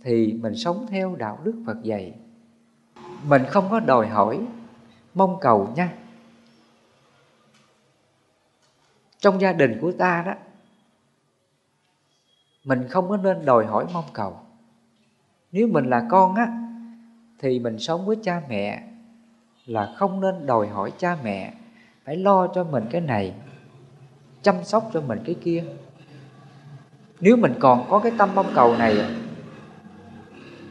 thì 0.03 0.33
mình 0.33 0.55
sống 0.57 0.87
theo 0.89 1.17
đạo 1.17 1.39
đức 1.45 1.63
Phật 1.67 1.83
dạy. 1.83 2.15
Mình 3.25 3.43
không 3.49 3.69
có 3.71 3.81
đòi 3.81 4.09
hỏi, 4.09 4.47
mong 5.15 5.39
cầu 5.41 5.73
nha. 5.77 5.93
Trong 9.19 9.41
gia 9.41 9.53
đình 9.53 9.79
của 9.81 9.93
ta 9.93 10.23
đó 10.27 10.35
mình 12.69 12.89
không 12.89 13.09
có 13.09 13.17
nên 13.17 13.45
đòi 13.45 13.67
hỏi 13.67 13.87
mong 13.93 14.05
cầu. 14.13 14.37
Nếu 15.53 15.69
mình 15.69 15.85
là 15.85 16.07
con 16.11 16.35
á, 16.35 16.47
thì 17.39 17.59
mình 17.59 17.79
sống 17.79 18.07
với 18.07 18.17
cha 18.23 18.43
mẹ 18.49 18.83
là 19.67 19.93
không 19.97 20.21
nên 20.21 20.47
đòi 20.47 20.69
hỏi 20.69 20.93
cha 20.99 21.17
mẹ. 21.25 21.55
Phải 22.05 22.17
lo 22.17 22.47
cho 22.47 22.65
mình 22.65 22.85
cái 22.91 23.01
này, 23.01 23.35
chăm 24.43 24.65
sóc 24.65 24.91
cho 24.93 25.01
mình 25.01 25.19
cái 25.25 25.37
kia. 25.41 25.65
Nếu 27.21 27.37
mình 27.37 27.55
còn 27.61 27.87
có 27.91 27.99
cái 27.99 28.13
tâm 28.19 28.31
mong 28.35 28.53
cầu 28.55 28.77
này, 28.77 28.97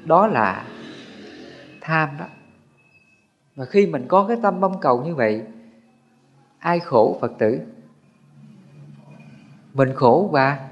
đó 0.06 0.28
là 0.28 0.66
tham 1.82 2.10
đó. 2.20 2.26
Và 3.56 3.66
khi 3.66 3.88
mình 3.88 4.06
có 4.08 4.26
cái 4.28 4.38
tâm 4.42 4.60
mong 4.62 4.80
cầu 4.80 5.04
như 5.06 5.16
vậy, 5.16 5.44
ai 6.60 6.80
khổ 6.80 7.18
phật 7.22 7.32
tử? 7.40 7.60
Mình 9.74 9.94
khổ 9.96 10.30
và 10.32 10.70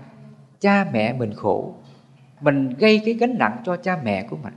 cha 0.66 0.90
mẹ 0.94 1.14
mình 1.14 1.34
khổ, 1.34 1.74
mình 2.42 2.70
gây 2.80 3.02
cái 3.06 3.14
gánh 3.14 3.38
nặng 3.38 3.62
cho 3.66 3.78
cha 3.78 4.00
mẹ 4.04 4.28
của 4.30 4.38
mình. 4.44 4.54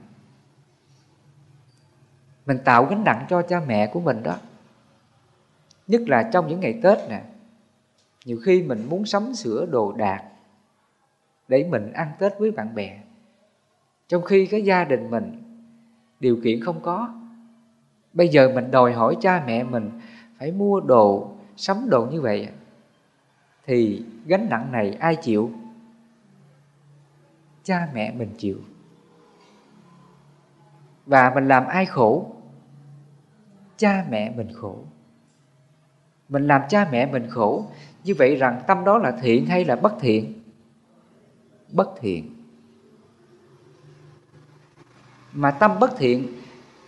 Mình 2.47 2.59
tạo 2.65 2.85
gánh 2.85 3.05
nặng 3.05 3.27
cho 3.29 3.43
cha 3.43 3.61
mẹ 3.67 3.87
của 3.87 4.01
mình 4.01 4.23
đó. 4.23 4.37
Nhất 5.87 6.01
là 6.07 6.31
trong 6.33 6.49
những 6.49 6.61
ngày 6.61 6.81
tết 6.83 6.99
nè, 7.09 7.23
nhiều 8.25 8.39
khi 8.45 8.63
mình 8.63 8.87
muốn 8.91 9.07
sắm 9.07 9.35
sửa 9.35 9.67
đồ 9.67 9.93
đạc 9.93 10.25
để 11.49 11.69
mình 11.71 11.93
ăn 11.93 12.13
tết 12.19 12.39
với 12.39 12.51
bạn 12.51 12.75
bè. 12.75 12.99
Trong 14.09 14.23
khi 14.23 14.47
cái 14.47 14.63
gia 14.63 14.85
đình 14.85 15.11
mình, 15.11 15.43
điều 16.21 16.37
kiện 16.45 16.61
không 16.61 16.81
có, 16.81 17.15
bây 18.13 18.29
giờ 18.29 18.53
mình 18.55 18.71
đòi 18.71 18.93
hỏi 18.93 19.17
cha 19.21 19.43
mẹ 19.47 19.65
mình 19.65 19.91
phải 20.39 20.53
mua 20.53 20.81
đồ, 20.81 21.33
sắm 21.57 21.91
đồ 21.91 22.07
như 22.07 22.21
vậy, 22.21 22.49
thì 23.67 24.05
gánh 24.27 24.47
nặng 24.51 24.73
này 24.73 24.97
ai 25.01 25.17
chịu? 25.17 25.51
Cha 27.63 27.89
mẹ 27.95 28.13
mình 28.13 28.35
chịu. 28.39 28.61
Và 31.07 31.33
mình 31.35 31.49
làm 31.49 31.67
ai 31.67 31.87
khổ? 31.87 32.33
Cha 33.77 34.07
mẹ 34.11 34.33
mình 34.37 34.53
khổ. 34.55 34.85
Mình 36.29 36.47
làm 36.47 36.63
cha 36.69 36.89
mẹ 36.93 37.13
mình 37.13 37.27
khổ. 37.31 37.67
Như 38.05 38.15
vậy 38.19 38.37
rằng 38.37 38.63
tâm 38.67 38.85
đó 38.85 38.99
là 38.99 39.19
thiện 39.23 39.47
hay 39.47 39.65
là 39.65 39.77
bất 39.77 39.95
thiện? 40.01 40.43
Bất 41.73 41.91
thiện. 42.01 42.35
Mà 45.33 45.51
tâm 45.51 45.79
bất 45.81 45.91
thiện 45.99 46.29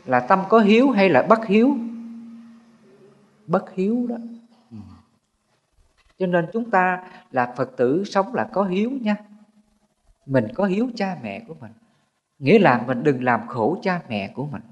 là 0.05 0.21
tâm 0.21 0.43
có 0.49 0.59
hiếu 0.59 0.91
hay 0.91 1.09
là 1.09 1.23
bất 1.23 1.47
hiếu? 1.47 1.77
Bất 3.47 3.73
hiếu 3.75 4.07
đó. 4.09 4.17
Ừ. 4.71 4.77
Cho 6.19 6.27
nên 6.27 6.47
chúng 6.53 6.71
ta 6.71 7.05
là 7.31 7.55
phật 7.57 7.77
tử 7.77 8.05
sống 8.05 8.35
là 8.35 8.49
có 8.53 8.65
hiếu 8.65 8.91
nha 8.91 9.17
mình 10.31 10.49
có 10.55 10.65
hiếu 10.65 10.89
cha 10.97 11.19
mẹ 11.23 11.45
của 11.49 11.55
mình. 11.61 11.73
Nghĩa 12.39 12.59
là 12.59 12.85
mình 12.87 13.03
đừng 13.03 13.25
làm 13.25 13.41
khổ 13.47 13.79
cha 13.83 14.03
mẹ 14.09 14.33
của 14.35 14.47
mình. 14.47 14.63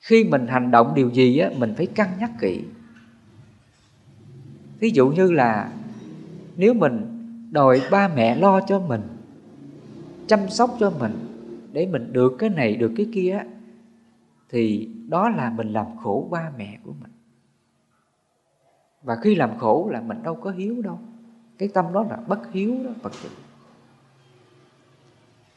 Khi 0.00 0.24
mình 0.24 0.46
hành 0.46 0.70
động 0.70 0.92
điều 0.94 1.10
gì 1.10 1.38
á, 1.38 1.50
mình 1.58 1.74
phải 1.76 1.86
cân 1.86 2.06
nhắc 2.20 2.30
kỹ. 2.40 2.64
Ví 4.78 4.90
dụ 4.90 5.08
như 5.08 5.32
là 5.32 5.72
nếu 6.56 6.74
mình 6.74 7.06
đòi 7.52 7.82
ba 7.90 8.08
mẹ 8.08 8.36
lo 8.36 8.60
cho 8.60 8.80
mình, 8.80 9.02
chăm 10.26 10.48
sóc 10.48 10.76
cho 10.80 10.90
mình, 10.90 11.12
để 11.72 11.86
mình 11.86 12.12
được 12.12 12.36
cái 12.38 12.50
này, 12.50 12.76
được 12.76 12.92
cái 12.96 13.06
kia 13.12 13.42
thì 14.48 14.88
đó 15.08 15.28
là 15.28 15.50
mình 15.50 15.72
làm 15.72 15.86
khổ 16.02 16.28
ba 16.30 16.52
mẹ 16.58 16.78
của 16.84 16.92
mình. 17.00 17.10
Và 19.02 19.16
khi 19.22 19.34
làm 19.34 19.58
khổ 19.58 19.88
là 19.92 20.00
mình 20.00 20.22
đâu 20.22 20.34
có 20.34 20.50
hiếu 20.50 20.82
đâu. 20.82 20.98
Cái 21.58 21.68
tâm 21.74 21.92
đó 21.92 22.02
là 22.10 22.16
bất 22.16 22.52
hiếu 22.52 22.76
đó, 22.84 22.90
phật 23.02 23.12
tử 23.22 23.28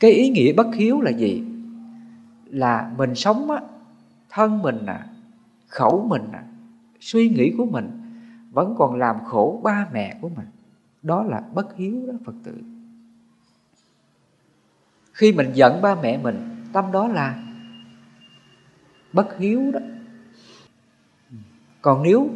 cái 0.06 0.14
ý 0.14 0.30
nghĩa 0.30 0.54
bất 0.54 0.76
hiếu 0.76 1.02
là 1.02 1.12
gì? 1.12 1.44
Là 2.46 2.92
mình 2.98 3.16
sống 3.16 3.52
á 3.52 3.62
thân 4.30 4.62
mình 4.62 4.86
à, 4.86 5.08
khẩu 5.68 6.08
mình 6.10 6.22
à, 6.32 6.44
suy 7.00 7.30
nghĩ 7.30 7.54
của 7.58 7.66
mình 7.66 7.90
vẫn 8.52 8.76
còn 8.78 8.96
làm 8.96 9.16
khổ 9.26 9.62
ba 9.64 9.88
mẹ 9.94 10.18
của 10.22 10.30
mình. 10.30 10.46
Đó 11.02 11.24
là 11.24 11.42
bất 11.54 11.76
hiếu 11.76 12.06
đó 12.08 12.14
phật 12.26 12.36
tử. 12.44 12.62
Khi 15.14 15.32
mình 15.32 15.52
giận 15.54 15.82
ba 15.82 15.96
mẹ 15.96 16.18
mình 16.18 16.56
tâm 16.74 16.92
đó 16.92 17.08
là 17.08 17.44
bất 19.14 19.38
hiếu 19.38 19.72
đó. 19.72 19.80
Còn 21.82 22.04
nếu 22.04 22.30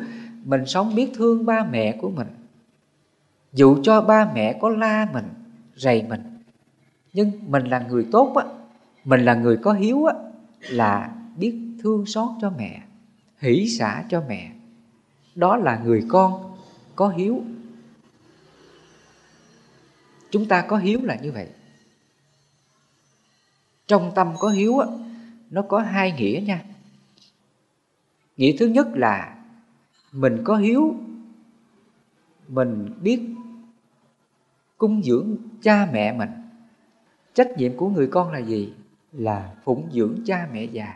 mình 0.44 0.66
sống 0.66 0.96
biết 0.96 1.12
thương 1.16 1.46
ba 1.46 1.66
mẹ 1.72 1.98
của 2.02 2.10
mình 2.10 2.28
dù 3.54 3.80
cho 3.84 4.02
ba 4.02 4.32
mẹ 4.34 4.58
có 4.62 4.70
la 4.70 5.10
mình 5.14 5.26
rầy 5.76 6.04
mình 6.10 6.39
nhưng 7.14 7.32
mình 7.52 7.66
là 7.66 7.80
người 7.80 8.08
tốt 8.12 8.34
á, 8.36 8.46
mình 9.06 9.26
là 9.26 9.34
người 9.34 9.58
có 9.58 9.74
hiếu 9.74 10.06
á, 10.06 10.14
là 10.60 11.16
biết 11.38 11.56
thương 11.80 12.06
xót 12.06 12.30
cho 12.42 12.50
mẹ, 12.58 12.82
hỷ 13.40 13.68
xả 13.70 14.04
cho 14.10 14.24
mẹ. 14.28 14.52
Đó 15.36 15.58
là 15.58 15.78
người 15.78 16.06
con 16.08 16.58
có 16.96 17.10
hiếu. 17.10 17.44
Chúng 20.32 20.46
ta 20.46 20.62
có 20.62 20.78
hiếu 20.78 21.00
là 21.04 21.16
như 21.16 21.32
vậy. 21.32 21.48
Trong 23.88 24.12
tâm 24.16 24.34
có 24.40 24.50
hiếu 24.50 24.80
á, 24.80 24.88
nó 25.50 25.62
có 25.62 25.80
hai 25.80 26.12
nghĩa 26.12 26.44
nha. 26.46 26.64
Nghĩa 28.38 28.56
thứ 28.60 28.68
nhất 28.68 28.88
là 28.94 29.38
mình 30.12 30.42
có 30.44 30.56
hiếu, 30.56 30.96
mình 32.48 32.94
biết 33.02 33.22
cung 34.78 35.04
dưỡng 35.04 35.38
cha 35.62 35.90
mẹ 35.94 36.14
mình 36.14 36.30
trách 37.40 37.58
nhiệm 37.58 37.78
của 37.78 37.90
người 37.90 38.08
con 38.08 38.32
là 38.32 38.40
gì? 38.40 38.74
Là 39.12 39.52
phụng 39.64 39.90
dưỡng 39.92 40.20
cha 40.26 40.48
mẹ 40.54 40.64
già. 40.64 40.94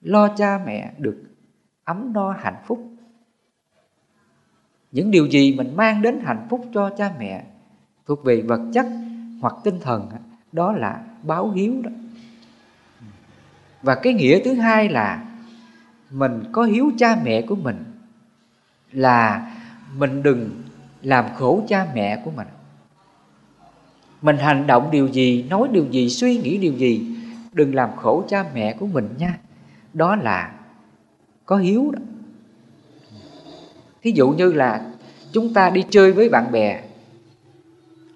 Lo 0.00 0.28
cha 0.36 0.60
mẹ 0.66 0.92
được 0.98 1.22
ấm 1.84 2.12
no 2.12 2.32
hạnh 2.32 2.62
phúc. 2.66 2.88
Những 4.92 5.10
điều 5.10 5.26
gì 5.26 5.54
mình 5.54 5.76
mang 5.76 6.02
đến 6.02 6.20
hạnh 6.24 6.46
phúc 6.50 6.66
cho 6.74 6.90
cha 6.96 7.12
mẹ 7.18 7.44
thuộc 8.06 8.24
về 8.24 8.42
vật 8.42 8.60
chất 8.74 8.86
hoặc 9.40 9.54
tinh 9.64 9.80
thần, 9.80 10.10
đó 10.52 10.72
là 10.72 11.04
báo 11.22 11.50
hiếu 11.50 11.74
đó. 11.82 11.90
Và 13.82 13.94
cái 13.94 14.14
nghĩa 14.14 14.40
thứ 14.44 14.54
hai 14.54 14.88
là 14.88 15.24
mình 16.10 16.44
có 16.52 16.62
hiếu 16.62 16.90
cha 16.98 17.20
mẹ 17.24 17.42
của 17.42 17.56
mình, 17.56 17.84
là 18.92 19.52
mình 19.96 20.22
đừng 20.22 20.62
làm 21.02 21.24
khổ 21.34 21.64
cha 21.68 21.86
mẹ 21.94 22.22
của 22.24 22.30
mình 22.30 22.46
mình 24.22 24.36
hành 24.36 24.66
động 24.66 24.90
điều 24.90 25.08
gì, 25.08 25.42
nói 25.50 25.68
điều 25.72 25.86
gì, 25.90 26.08
suy 26.08 26.36
nghĩ 26.36 26.58
điều 26.58 26.72
gì, 26.72 27.06
đừng 27.52 27.74
làm 27.74 27.96
khổ 27.96 28.24
cha 28.28 28.44
mẹ 28.54 28.72
của 28.72 28.86
mình 28.86 29.08
nha. 29.18 29.38
Đó 29.92 30.16
là 30.16 30.52
có 31.44 31.56
hiếu 31.56 31.90
đó. 31.92 31.98
Thí 34.02 34.12
dụ 34.12 34.30
như 34.30 34.52
là 34.52 34.90
chúng 35.32 35.54
ta 35.54 35.70
đi 35.70 35.84
chơi 35.90 36.12
với 36.12 36.28
bạn 36.28 36.52
bè, 36.52 36.82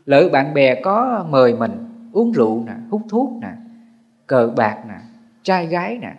lỡ 0.06 0.28
bạn 0.32 0.54
bè 0.54 0.80
có 0.82 1.26
mời 1.30 1.54
mình 1.54 1.72
uống 2.12 2.32
rượu 2.32 2.64
nè, 2.66 2.72
hút 2.90 3.02
thuốc 3.08 3.32
nè, 3.42 3.48
cờ 4.26 4.52
bạc 4.56 4.78
nè, 4.88 4.94
trai 5.42 5.66
gái 5.66 5.98
nè, 5.98 6.14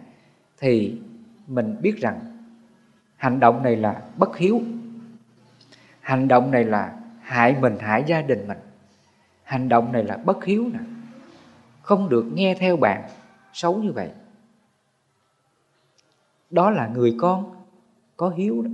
thì 0.59 0.97
mình 1.47 1.75
biết 1.81 1.97
rằng 1.97 2.19
hành 3.15 3.39
động 3.39 3.63
này 3.63 3.75
là 3.75 4.01
bất 4.17 4.37
hiếu. 4.37 4.61
Hành 5.99 6.27
động 6.27 6.51
này 6.51 6.63
là 6.63 6.93
hại 7.21 7.55
mình, 7.61 7.75
hại 7.79 8.03
gia 8.07 8.21
đình 8.21 8.47
mình 8.47 8.57
hành 9.51 9.69
động 9.69 9.91
này 9.91 10.03
là 10.03 10.17
bất 10.17 10.45
hiếu 10.45 10.69
nè. 10.73 10.79
Không 11.81 12.09
được 12.09 12.25
nghe 12.33 12.55
theo 12.55 12.77
bạn. 12.77 13.09
Xấu 13.53 13.83
như 13.83 13.91
vậy. 13.91 14.09
Đó 16.49 16.69
là 16.69 16.87
người 16.87 17.15
con. 17.19 17.55
Có 18.17 18.29
hiếu 18.29 18.61
đó. 18.61 18.69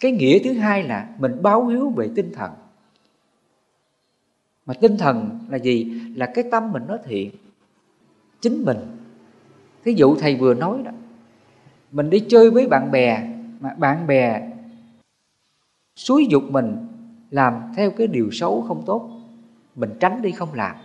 Cái 0.00 0.12
nghĩa 0.12 0.38
thứ 0.44 0.52
hai 0.52 0.82
là 0.82 1.08
mình 1.18 1.42
báo 1.42 1.66
hiếu 1.66 1.90
về 1.90 2.10
tinh 2.14 2.32
thần. 2.34 2.52
Mà 4.66 4.74
tinh 4.74 4.96
thần 4.98 5.38
là 5.48 5.58
gì? 5.58 5.84
Là 6.16 6.26
cái 6.34 6.44
tâm 6.50 6.72
mình 6.72 6.82
nó 6.88 6.96
thiện. 7.04 7.30
Chính 8.40 8.64
mình. 8.64 8.78
Thí 9.84 9.92
dụ 9.92 10.16
thầy 10.16 10.36
vừa 10.36 10.54
nói 10.54 10.82
đó. 10.84 10.90
Mình 11.90 12.10
đi 12.10 12.24
chơi 12.28 12.50
với 12.50 12.68
bạn 12.68 12.90
bè, 12.90 13.28
mà 13.60 13.74
bạn 13.74 14.06
bè 14.06 14.52
xúi 15.96 16.26
dục 16.30 16.42
mình 16.48 16.86
làm 17.30 17.54
theo 17.76 17.90
cái 17.90 18.06
điều 18.06 18.30
xấu 18.30 18.62
không 18.68 18.82
tốt 18.86 19.21
mình 19.76 19.90
tránh 20.00 20.22
đi 20.22 20.30
không 20.30 20.54
làm. 20.54 20.76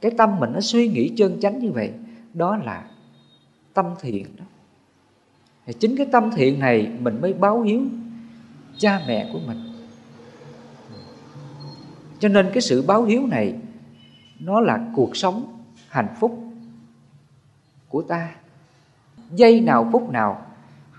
Cái 0.00 0.10
tâm 0.18 0.40
mình 0.40 0.52
nó 0.52 0.60
suy 0.60 0.88
nghĩ 0.88 1.12
chân 1.16 1.40
chánh 1.40 1.58
như 1.58 1.72
vậy, 1.72 1.92
đó 2.34 2.56
là 2.56 2.84
tâm 3.74 3.86
thiện 4.00 4.26
đó. 4.36 4.44
Thì 5.66 5.72
chính 5.72 5.96
cái 5.96 6.06
tâm 6.12 6.30
thiện 6.30 6.58
này 6.58 6.92
mình 7.00 7.20
mới 7.20 7.32
báo 7.32 7.62
hiếu 7.62 7.82
cha 8.78 9.00
mẹ 9.06 9.30
của 9.32 9.38
mình. 9.46 9.58
Cho 12.18 12.28
nên 12.28 12.50
cái 12.52 12.60
sự 12.60 12.82
báo 12.82 13.04
hiếu 13.04 13.26
này, 13.26 13.54
nó 14.40 14.60
là 14.60 14.80
cuộc 14.96 15.16
sống 15.16 15.62
hạnh 15.88 16.14
phúc 16.20 16.44
của 17.88 18.02
ta. 18.02 18.34
Giây 19.30 19.60
nào 19.60 19.88
phút 19.92 20.10
nào 20.10 20.46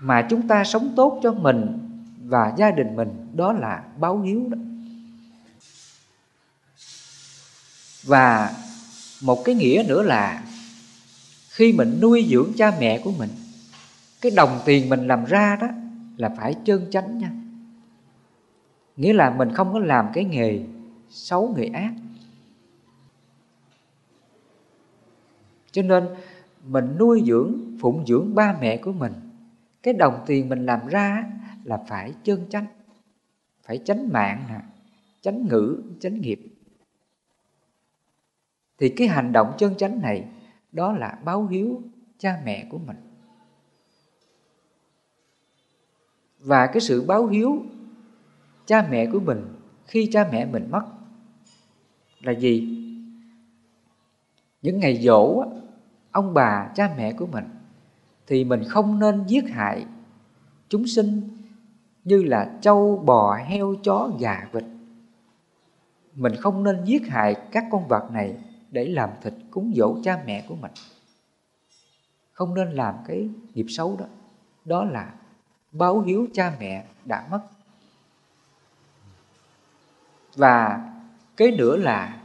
mà 0.00 0.26
chúng 0.30 0.48
ta 0.48 0.64
sống 0.64 0.92
tốt 0.96 1.20
cho 1.22 1.32
mình 1.32 1.78
và 2.24 2.54
gia 2.56 2.70
đình 2.70 2.96
mình, 2.96 3.26
đó 3.34 3.52
là 3.52 3.82
báo 3.98 4.20
hiếu 4.20 4.44
đó. 4.48 4.58
Và 8.06 8.54
một 9.22 9.42
cái 9.44 9.54
nghĩa 9.54 9.84
nữa 9.88 10.02
là 10.02 10.44
khi 11.50 11.72
mình 11.72 11.98
nuôi 12.02 12.26
dưỡng 12.30 12.52
cha 12.56 12.72
mẹ 12.80 13.00
của 13.04 13.12
mình, 13.18 13.30
cái 14.20 14.32
đồng 14.36 14.60
tiền 14.64 14.88
mình 14.88 15.06
làm 15.06 15.24
ra 15.24 15.56
đó 15.60 15.68
là 16.16 16.34
phải 16.38 16.54
chân 16.64 16.86
chánh 16.90 17.18
nha. 17.18 17.30
Nghĩa 18.96 19.12
là 19.12 19.30
mình 19.30 19.52
không 19.52 19.72
có 19.72 19.78
làm 19.78 20.06
cái 20.14 20.24
nghề 20.24 20.60
xấu, 21.10 21.54
nghề 21.56 21.66
ác. 21.66 21.92
Cho 25.72 25.82
nên 25.82 26.08
mình 26.66 26.96
nuôi 26.98 27.22
dưỡng, 27.26 27.76
phụng 27.80 28.06
dưỡng 28.06 28.34
ba 28.34 28.56
mẹ 28.60 28.76
của 28.76 28.92
mình, 28.92 29.12
cái 29.82 29.94
đồng 29.94 30.24
tiền 30.26 30.48
mình 30.48 30.66
làm 30.66 30.86
ra 30.88 31.24
là 31.64 31.78
phải 31.88 32.12
chân 32.24 32.46
chánh 32.50 32.66
phải 33.66 33.78
tránh 33.78 34.08
mạng 34.12 34.44
nè, 34.48 34.60
tránh 35.22 35.46
ngữ, 35.48 35.82
tránh 36.00 36.20
nghiệp 36.20 36.55
thì 38.78 38.88
cái 38.88 39.08
hành 39.08 39.32
động 39.32 39.52
chân 39.58 39.74
chánh 39.76 40.02
này, 40.02 40.24
đó 40.72 40.92
là 40.92 41.18
báo 41.24 41.46
hiếu 41.46 41.82
cha 42.18 42.40
mẹ 42.44 42.66
của 42.70 42.78
mình. 42.78 42.96
Và 46.40 46.66
cái 46.66 46.80
sự 46.80 47.02
báo 47.02 47.26
hiếu 47.26 47.62
cha 48.66 48.88
mẹ 48.90 49.06
của 49.06 49.20
mình, 49.20 49.54
khi 49.86 50.08
cha 50.12 50.28
mẹ 50.32 50.46
mình 50.46 50.70
mất, 50.70 50.82
là 52.20 52.32
gì? 52.32 52.82
Những 54.62 54.78
ngày 54.78 54.96
dỗ 54.96 55.44
ông 56.10 56.34
bà 56.34 56.70
cha 56.74 56.94
mẹ 56.96 57.12
của 57.12 57.26
mình, 57.26 57.44
thì 58.26 58.44
mình 58.44 58.64
không 58.68 58.98
nên 58.98 59.24
giết 59.26 59.44
hại 59.50 59.86
chúng 60.68 60.86
sinh 60.86 61.20
như 62.04 62.22
là 62.22 62.58
trâu, 62.60 63.02
bò, 63.06 63.36
heo, 63.36 63.74
chó, 63.82 64.10
gà, 64.20 64.48
vịt. 64.52 64.64
Mình 66.14 66.32
không 66.36 66.64
nên 66.64 66.84
giết 66.84 67.08
hại 67.08 67.34
các 67.52 67.64
con 67.70 67.88
vật 67.88 68.10
này 68.12 68.36
để 68.76 68.84
làm 68.84 69.10
thịt 69.22 69.34
cúng 69.50 69.72
dỗ 69.76 69.98
cha 70.04 70.22
mẹ 70.26 70.44
của 70.48 70.54
mình. 70.54 70.72
Không 72.32 72.54
nên 72.54 72.70
làm 72.70 72.94
cái 73.06 73.30
nghiệp 73.54 73.66
xấu 73.68 73.96
đó. 73.96 74.04
Đó 74.64 74.84
là 74.84 75.14
báo 75.72 76.00
hiếu 76.00 76.28
cha 76.34 76.56
mẹ 76.60 76.86
đã 77.04 77.26
mất. 77.30 77.40
Và 80.34 80.90
cái 81.36 81.50
nữa 81.50 81.76
là 81.76 82.22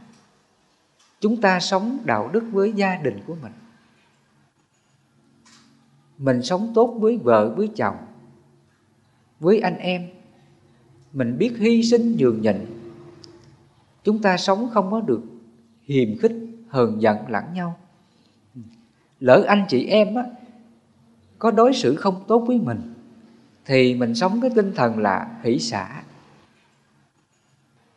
chúng 1.20 1.40
ta 1.40 1.60
sống 1.60 1.98
đạo 2.04 2.30
đức 2.32 2.44
với 2.52 2.72
gia 2.72 2.96
đình 2.96 3.20
của 3.26 3.36
mình. 3.42 3.52
Mình 6.18 6.42
sống 6.42 6.72
tốt 6.74 6.96
với 7.00 7.16
vợ, 7.16 7.54
với 7.56 7.70
chồng, 7.76 7.96
với 9.40 9.60
anh 9.60 9.78
em. 9.78 10.10
Mình 11.12 11.38
biết 11.38 11.54
hy 11.58 11.82
sinh 11.82 12.16
nhường 12.16 12.42
nhịn. 12.42 12.66
Chúng 14.04 14.22
ta 14.22 14.36
sống 14.36 14.70
không 14.72 14.90
có 14.90 15.00
được 15.00 15.31
hiềm 15.84 16.18
khích 16.18 16.32
hờn 16.68 17.02
giận 17.02 17.16
lẫn 17.28 17.44
nhau. 17.54 17.78
Lỡ 19.20 19.44
anh 19.48 19.64
chị 19.68 19.86
em 19.86 20.14
á, 20.14 20.24
có 21.38 21.50
đối 21.50 21.72
xử 21.72 21.96
không 21.96 22.24
tốt 22.28 22.44
với 22.46 22.58
mình 22.58 22.94
thì 23.64 23.94
mình 23.94 24.14
sống 24.14 24.40
cái 24.40 24.50
tinh 24.54 24.72
thần 24.74 24.98
là 24.98 25.38
hỷ 25.42 25.58
xả. 25.58 26.02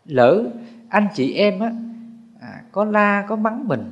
Lỡ 0.05 0.51
anh 0.89 1.07
chị 1.13 1.33
em 1.33 1.59
á, 1.59 1.71
à, 2.41 2.63
có 2.71 2.85
la 2.85 3.25
có 3.29 3.35
mắng 3.35 3.67
mình 3.67 3.91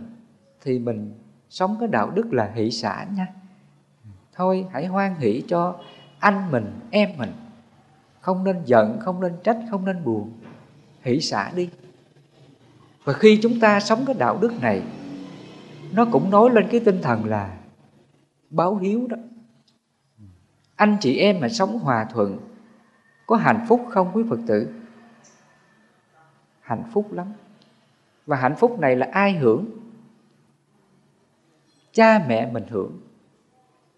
thì 0.61 0.79
mình 0.79 1.13
sống 1.49 1.77
cái 1.79 1.89
đạo 1.91 2.11
đức 2.11 2.33
là 2.33 2.51
hỷ 2.55 2.71
xả 2.71 3.05
nha. 3.15 3.27
Thôi 4.35 4.67
hãy 4.71 4.85
hoan 4.85 5.15
hỷ 5.15 5.43
cho 5.47 5.75
anh 6.19 6.51
mình 6.51 6.79
em 6.91 7.09
mình. 7.17 7.31
Không 8.21 8.43
nên 8.43 8.61
giận 8.65 8.99
không 8.99 9.21
nên 9.21 9.33
trách 9.43 9.57
không 9.69 9.85
nên 9.85 10.03
buồn. 10.03 10.31
Hỷ 11.01 11.19
xả 11.19 11.51
đi 11.55 11.69
và 13.03 13.13
khi 13.13 13.39
chúng 13.41 13.59
ta 13.59 13.79
sống 13.79 14.03
cái 14.05 14.15
đạo 14.19 14.37
đức 14.41 14.61
này, 14.61 14.83
nó 15.93 16.05
cũng 16.11 16.31
nói 16.31 16.49
lên 16.49 16.67
cái 16.71 16.79
tinh 16.79 17.01
thần 17.01 17.25
là 17.25 17.57
báo 18.49 18.75
hiếu 18.75 19.07
đó. 19.07 19.17
Anh 20.75 20.97
chị 20.99 21.17
em 21.17 21.39
mà 21.39 21.49
sống 21.49 21.79
hòa 21.79 22.07
thuận, 22.13 22.39
có 23.27 23.35
hạnh 23.35 23.65
phúc 23.67 23.85
không 23.89 24.11
quý 24.13 24.23
phật 24.29 24.39
tử? 24.47 24.73
Hạnh 26.61 26.83
phúc 26.93 27.13
lắm. 27.13 27.27
Và 28.25 28.37
hạnh 28.37 28.55
phúc 28.55 28.79
này 28.79 28.95
là 28.95 29.09
ai 29.11 29.33
hưởng? 29.33 29.65
Cha 31.91 32.25
mẹ 32.27 32.51
mình 32.51 32.65
hưởng. 32.69 32.99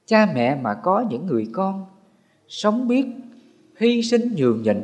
Cha 0.06 0.26
mẹ 0.36 0.56
mà 0.56 0.74
có 0.74 1.06
những 1.10 1.26
người 1.26 1.50
con 1.54 1.86
sống 2.48 2.88
biết, 2.88 3.06
hy 3.78 4.04
sinh 4.04 4.36
nhường 4.36 4.62
nhịn, 4.62 4.82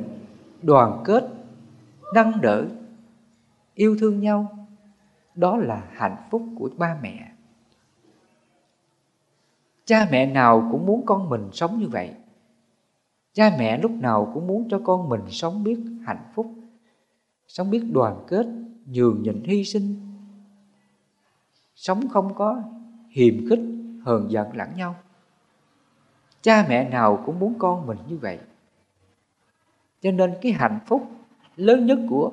đoàn 0.62 1.02
kết, 1.06 1.28
nâng 2.16 2.42
đỡ 2.42 2.66
yêu 3.82 3.96
thương 4.00 4.20
nhau, 4.20 4.68
đó 5.36 5.58
là 5.58 5.84
hạnh 5.92 6.28
phúc 6.30 6.44
của 6.56 6.70
ba 6.78 6.98
mẹ. 7.02 7.32
Cha 9.86 10.08
mẹ 10.12 10.26
nào 10.26 10.70
cũng 10.72 10.86
muốn 10.86 11.06
con 11.06 11.30
mình 11.30 11.50
sống 11.54 11.80
như 11.80 11.88
vậy. 11.88 12.16
Cha 13.34 13.56
mẹ 13.60 13.78
lúc 13.78 13.92
nào 13.92 14.32
cũng 14.34 14.48
muốn 14.48 14.68
cho 14.70 14.82
con 14.84 15.10
mình 15.10 15.22
sống 15.30 15.64
biết 15.64 15.80
hạnh 16.06 16.32
phúc, 16.36 16.54
sống 17.48 17.70
biết 17.70 17.84
đoàn 17.92 18.24
kết, 18.28 18.46
nhường 18.86 19.24
nhịn 19.24 19.44
hy 19.44 19.64
sinh. 19.64 19.96
Sống 21.76 22.10
không 22.10 22.34
có 22.34 22.64
hiềm 23.10 23.50
khích, 23.50 23.62
hờn 24.06 24.32
giận 24.32 24.56
lẫn 24.56 24.70
nhau. 24.76 24.96
Cha 26.42 26.66
mẹ 26.70 26.90
nào 26.90 27.24
cũng 27.26 27.40
muốn 27.40 27.54
con 27.60 27.88
mình 27.88 27.98
như 28.08 28.18
vậy. 28.18 28.40
Cho 30.02 30.12
nên 30.12 30.34
cái 30.42 30.52
hạnh 30.52 30.80
phúc 30.86 31.12
lớn 31.56 31.86
nhất 31.86 32.00
của 32.10 32.32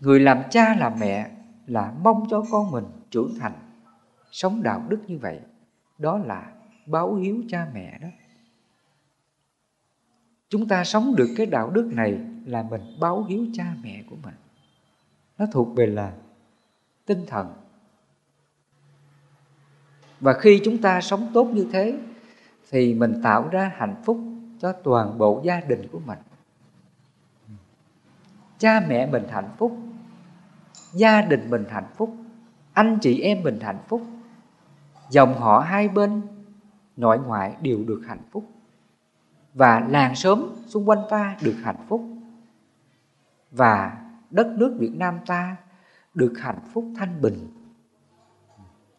người 0.00 0.20
làm 0.20 0.42
cha 0.50 0.74
làm 0.74 0.92
mẹ 1.00 1.30
là 1.66 1.94
mong 2.02 2.26
cho 2.30 2.44
con 2.50 2.70
mình 2.70 2.84
trưởng 3.10 3.34
thành, 3.40 3.52
sống 4.30 4.62
đạo 4.62 4.82
đức 4.88 4.98
như 5.06 5.18
vậy. 5.18 5.40
Đó 5.98 6.18
là 6.18 6.52
báo 6.86 7.14
hiếu 7.14 7.42
cha 7.48 7.66
mẹ 7.74 7.98
đó. 7.98 8.08
Chúng 10.48 10.68
ta 10.68 10.84
sống 10.84 11.16
được 11.16 11.34
cái 11.36 11.46
đạo 11.46 11.70
đức 11.70 11.90
này 11.92 12.18
là 12.44 12.62
mình 12.62 12.82
báo 13.00 13.24
hiếu 13.24 13.46
cha 13.52 13.74
mẹ 13.82 14.02
của 14.10 14.16
mình. 14.22 14.34
Nó 15.38 15.46
thuộc 15.52 15.76
về 15.76 15.86
là 15.86 16.12
tinh 17.06 17.24
thần. 17.26 17.54
Và 20.20 20.32
khi 20.32 20.60
chúng 20.64 20.78
ta 20.78 21.00
sống 21.00 21.30
tốt 21.34 21.44
như 21.44 21.68
thế, 21.72 21.98
thì 22.70 22.94
mình 22.94 23.20
tạo 23.22 23.48
ra 23.48 23.72
hạnh 23.76 24.02
phúc 24.04 24.20
cho 24.60 24.72
toàn 24.72 25.18
bộ 25.18 25.42
gia 25.44 25.60
đình 25.60 25.88
của 25.92 26.00
mình 26.06 26.18
cha 28.58 28.80
mẹ 28.88 29.06
mình 29.06 29.28
hạnh 29.30 29.50
phúc, 29.58 29.78
gia 30.92 31.22
đình 31.22 31.50
mình 31.50 31.64
hạnh 31.70 31.88
phúc, 31.96 32.16
anh 32.72 32.98
chị 33.00 33.20
em 33.20 33.42
mình 33.42 33.60
hạnh 33.60 33.78
phúc, 33.88 34.02
dòng 35.10 35.34
họ 35.34 35.58
hai 35.58 35.88
bên 35.88 36.22
nội 36.96 37.18
ngoại 37.18 37.56
đều 37.62 37.84
được 37.86 38.02
hạnh 38.08 38.22
phúc. 38.30 38.44
Và 39.54 39.80
làng 39.88 40.14
xóm 40.14 40.46
xung 40.66 40.88
quanh 40.88 41.02
ta 41.10 41.36
được 41.42 41.56
hạnh 41.62 41.86
phúc. 41.88 42.04
Và 43.50 43.98
đất 44.30 44.46
nước 44.46 44.76
Việt 44.78 44.92
Nam 44.96 45.18
ta 45.26 45.56
được 46.14 46.32
hạnh 46.40 46.60
phúc 46.72 46.84
thanh 46.96 47.22
bình. 47.22 47.48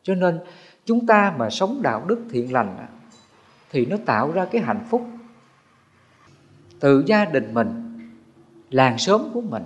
Cho 0.03 0.15
nên 0.15 0.39
chúng 0.85 1.07
ta 1.07 1.33
mà 1.37 1.49
sống 1.49 1.81
đạo 1.81 2.05
đức 2.05 2.25
thiện 2.29 2.53
lành 2.53 2.87
thì 3.69 3.85
nó 3.85 3.97
tạo 4.05 4.31
ra 4.31 4.45
cái 4.45 4.61
hạnh 4.61 4.85
phúc. 4.89 5.07
Từ 6.79 7.03
gia 7.05 7.25
đình 7.25 7.53
mình 7.53 7.86
làng 8.69 8.97
xóm 8.97 9.21
của 9.33 9.41
mình 9.41 9.63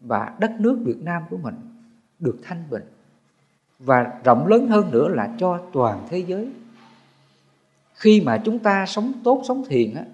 và 0.00 0.34
đất 0.38 0.52
nước 0.58 0.78
Việt 0.84 1.02
Nam 1.02 1.22
của 1.30 1.36
mình 1.36 1.54
được 2.18 2.38
thanh 2.42 2.64
bình. 2.70 2.82
Và 3.78 4.20
rộng 4.24 4.46
lớn 4.46 4.68
hơn 4.68 4.90
nữa 4.90 5.08
là 5.08 5.34
cho 5.38 5.60
toàn 5.72 6.06
thế 6.10 6.18
giới. 6.18 6.48
Khi 7.94 8.20
mà 8.20 8.42
chúng 8.44 8.58
ta 8.58 8.86
sống 8.86 9.12
tốt 9.24 9.42
sống 9.48 9.64
thiện 9.68 9.94
á, 9.94 10.04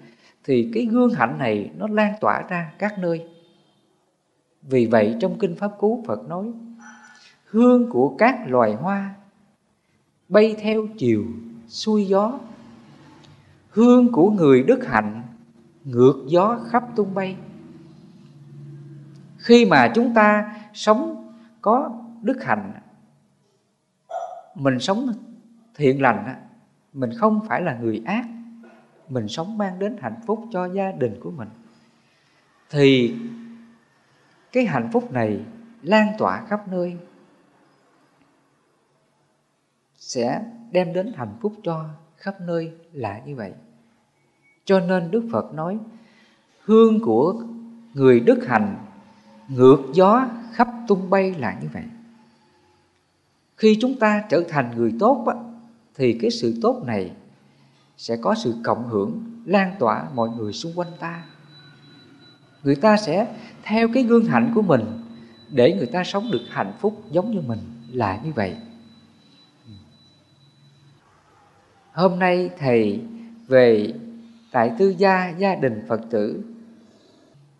thì 0.43 0.71
cái 0.73 0.85
gương 0.85 1.13
hạnh 1.13 1.37
này 1.37 1.71
nó 1.77 1.87
lan 1.87 2.13
tỏa 2.21 2.41
ra 2.49 2.73
các 2.79 2.99
nơi. 2.99 3.25
Vì 4.61 4.85
vậy 4.85 5.15
trong 5.19 5.39
kinh 5.39 5.55
pháp 5.55 5.71
cú 5.77 6.03
phật 6.07 6.27
nói 6.27 6.45
hương 7.45 7.89
của 7.89 8.15
các 8.17 8.39
loài 8.47 8.73
hoa 8.73 9.15
bay 10.29 10.55
theo 10.59 10.87
chiều 10.97 11.25
xuôi 11.67 12.05
gió. 12.05 12.39
Hương 13.69 14.11
của 14.11 14.31
người 14.31 14.63
đức 14.63 14.85
hạnh 14.87 15.21
ngược 15.85 16.23
gió 16.27 16.59
khắp 16.69 16.83
tung 16.95 17.13
bay. 17.13 17.37
Khi 19.37 19.65
mà 19.65 19.91
chúng 19.95 20.13
ta 20.13 20.55
sống 20.73 21.31
có 21.61 22.01
đức 22.21 22.43
hạnh, 22.43 22.73
mình 24.55 24.79
sống 24.79 25.13
thiện 25.75 26.01
lành 26.01 26.45
mình 26.93 27.09
không 27.17 27.39
phải 27.47 27.61
là 27.61 27.79
người 27.79 28.01
ác, 28.05 28.25
mình 29.09 29.27
sống 29.27 29.57
mang 29.57 29.79
đến 29.79 29.97
hạnh 29.99 30.19
phúc 30.25 30.45
cho 30.51 30.65
gia 30.65 30.91
đình 30.91 31.19
của 31.19 31.31
mình, 31.31 31.49
thì 32.69 33.15
cái 34.51 34.65
hạnh 34.65 34.89
phúc 34.93 35.11
này 35.11 35.45
lan 35.81 36.07
tỏa 36.17 36.45
khắp 36.45 36.67
nơi, 36.67 36.97
sẽ 39.95 40.41
đem 40.71 40.93
đến 40.93 41.13
hạnh 41.15 41.37
phúc 41.41 41.53
cho 41.63 41.89
khắp 42.17 42.41
nơi 42.41 42.73
là 42.91 43.21
như 43.25 43.35
vậy 43.35 43.53
cho 44.65 44.79
nên 44.79 45.11
đức 45.11 45.23
phật 45.31 45.53
nói 45.53 45.77
hương 46.63 46.99
của 46.99 47.43
người 47.93 48.19
đức 48.19 48.47
hành 48.47 48.75
ngược 49.47 49.79
gió 49.93 50.25
khắp 50.53 50.67
tung 50.87 51.09
bay 51.09 51.35
là 51.39 51.57
như 51.61 51.67
vậy. 51.73 51.83
Khi 53.57 53.77
chúng 53.81 53.99
ta 53.99 54.23
trở 54.29 54.43
thành 54.49 54.71
người 54.75 54.93
tốt 54.99 55.25
á, 55.27 55.35
thì 55.95 56.17
cái 56.21 56.31
sự 56.31 56.59
tốt 56.61 56.83
này 56.85 57.11
sẽ 57.97 58.17
có 58.21 58.35
sự 58.35 58.55
cộng 58.63 58.87
hưởng 58.87 59.23
lan 59.45 59.75
tỏa 59.79 60.07
mọi 60.13 60.29
người 60.29 60.53
xung 60.53 60.73
quanh 60.75 60.91
ta. 60.99 61.25
Người 62.63 62.75
ta 62.75 62.97
sẽ 62.97 63.35
theo 63.63 63.87
cái 63.93 64.03
gương 64.03 64.25
hạnh 64.25 64.51
của 64.55 64.61
mình 64.61 64.81
để 65.49 65.75
người 65.77 65.87
ta 65.87 66.03
sống 66.03 66.31
được 66.31 66.43
hạnh 66.49 66.73
phúc 66.79 67.03
giống 67.11 67.31
như 67.31 67.41
mình 67.41 67.59
là 67.91 68.19
như 68.23 68.31
vậy. 68.35 68.57
Hôm 71.93 72.19
nay 72.19 72.49
thầy 72.59 73.01
về 73.47 73.93
tại 74.55 74.71
tư 74.77 74.95
gia 74.97 75.29
gia 75.29 75.55
đình 75.55 75.85
phật 75.87 76.01
tử. 76.09 76.43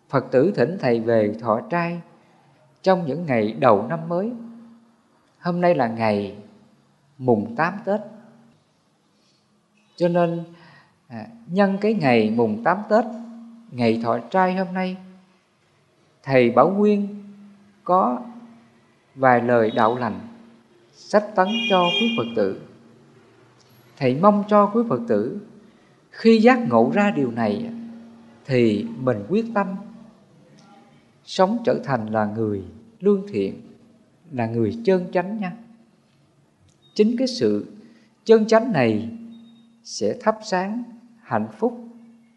Phật 0.08 0.26
tử 0.30 0.52
thỉnh 0.56 0.76
thầy 0.80 1.00
về 1.00 1.34
thọ 1.40 1.60
trai 1.70 2.00
trong 2.82 3.06
những 3.06 3.26
ngày 3.26 3.52
đầu 3.52 3.86
năm 3.88 4.08
mới. 4.08 4.32
Hôm 5.40 5.60
nay 5.60 5.74
là 5.74 5.88
ngày 5.88 6.36
mùng 7.18 7.56
8 7.56 7.74
Tết. 7.84 8.00
Cho 9.96 10.08
nên 10.08 10.44
à, 11.08 11.26
nhân 11.46 11.78
cái 11.80 11.94
ngày 11.94 12.32
mùng 12.36 12.64
8 12.64 12.78
Tết 12.88 13.04
ngày 13.70 14.00
thọ 14.04 14.18
trai 14.18 14.54
hôm 14.54 14.74
nay 14.74 14.96
thầy 16.22 16.50
bảo 16.50 16.70
nguyên 16.70 17.22
có 17.84 18.18
vài 19.14 19.42
lời 19.42 19.70
đạo 19.70 19.98
lành 19.98 20.20
sách 20.92 21.24
tấn 21.34 21.48
cho 21.70 21.84
quý 22.00 22.14
phật 22.18 22.26
tử. 22.36 22.60
Thầy 23.96 24.14
mong 24.14 24.44
cho 24.48 24.66
quý 24.66 24.82
phật 24.88 25.00
tử 25.08 25.40
khi 26.16 26.38
giác 26.38 26.68
ngộ 26.68 26.90
ra 26.94 27.10
điều 27.10 27.30
này, 27.30 27.70
thì 28.44 28.86
mình 29.00 29.24
quyết 29.28 29.46
tâm 29.54 29.66
sống 31.24 31.58
trở 31.64 31.80
thành 31.84 32.06
là 32.06 32.24
người 32.24 32.62
lương 33.00 33.26
thiện, 33.28 33.60
là 34.32 34.46
người 34.46 34.78
chân 34.84 35.06
chánh 35.12 35.40
nha. 35.40 35.52
Chính 36.94 37.16
cái 37.16 37.26
sự 37.28 37.66
chân 38.24 38.46
chánh 38.46 38.72
này 38.72 39.08
sẽ 39.84 40.16
thắp 40.20 40.38
sáng 40.44 40.82
hạnh 41.22 41.48
phúc, 41.58 41.84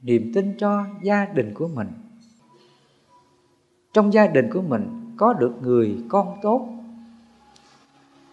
niềm 0.02 0.32
tin 0.34 0.58
cho 0.58 0.86
gia 1.04 1.26
đình 1.26 1.54
của 1.54 1.68
mình. 1.68 1.88
Trong 3.94 4.14
gia 4.14 4.28
đình 4.28 4.50
của 4.54 4.62
mình 4.62 5.14
có 5.18 5.34
được 5.34 5.54
người 5.62 5.98
con 6.10 6.38
tốt, 6.42 6.70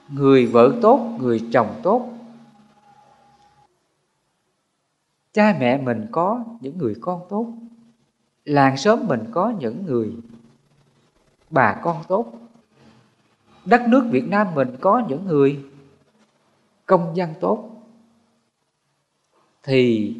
người 0.09 0.47
vợ 0.47 0.72
tốt, 0.82 1.16
người 1.20 1.40
chồng 1.53 1.80
tốt 1.82 2.16
cha 5.37 5.57
mẹ 5.61 5.78
mình 5.78 6.07
có 6.12 6.45
những 6.61 6.78
người 6.78 6.95
con 7.01 7.20
tốt. 7.28 7.53
Làng 8.45 8.76
xóm 8.76 9.07
mình 9.07 9.24
có 9.32 9.53
những 9.59 9.87
người 9.87 10.12
bà 11.51 11.80
con 11.82 12.03
tốt. 12.09 12.32
Đất 13.64 13.82
nước 13.89 14.09
việt 14.11 14.28
nam 14.28 14.55
mình 14.55 14.76
có 14.80 15.03
những 15.09 15.26
người 15.26 15.64
công 16.87 17.16
dân 17.16 17.30
tốt. 17.41 17.70
Thì 19.62 20.14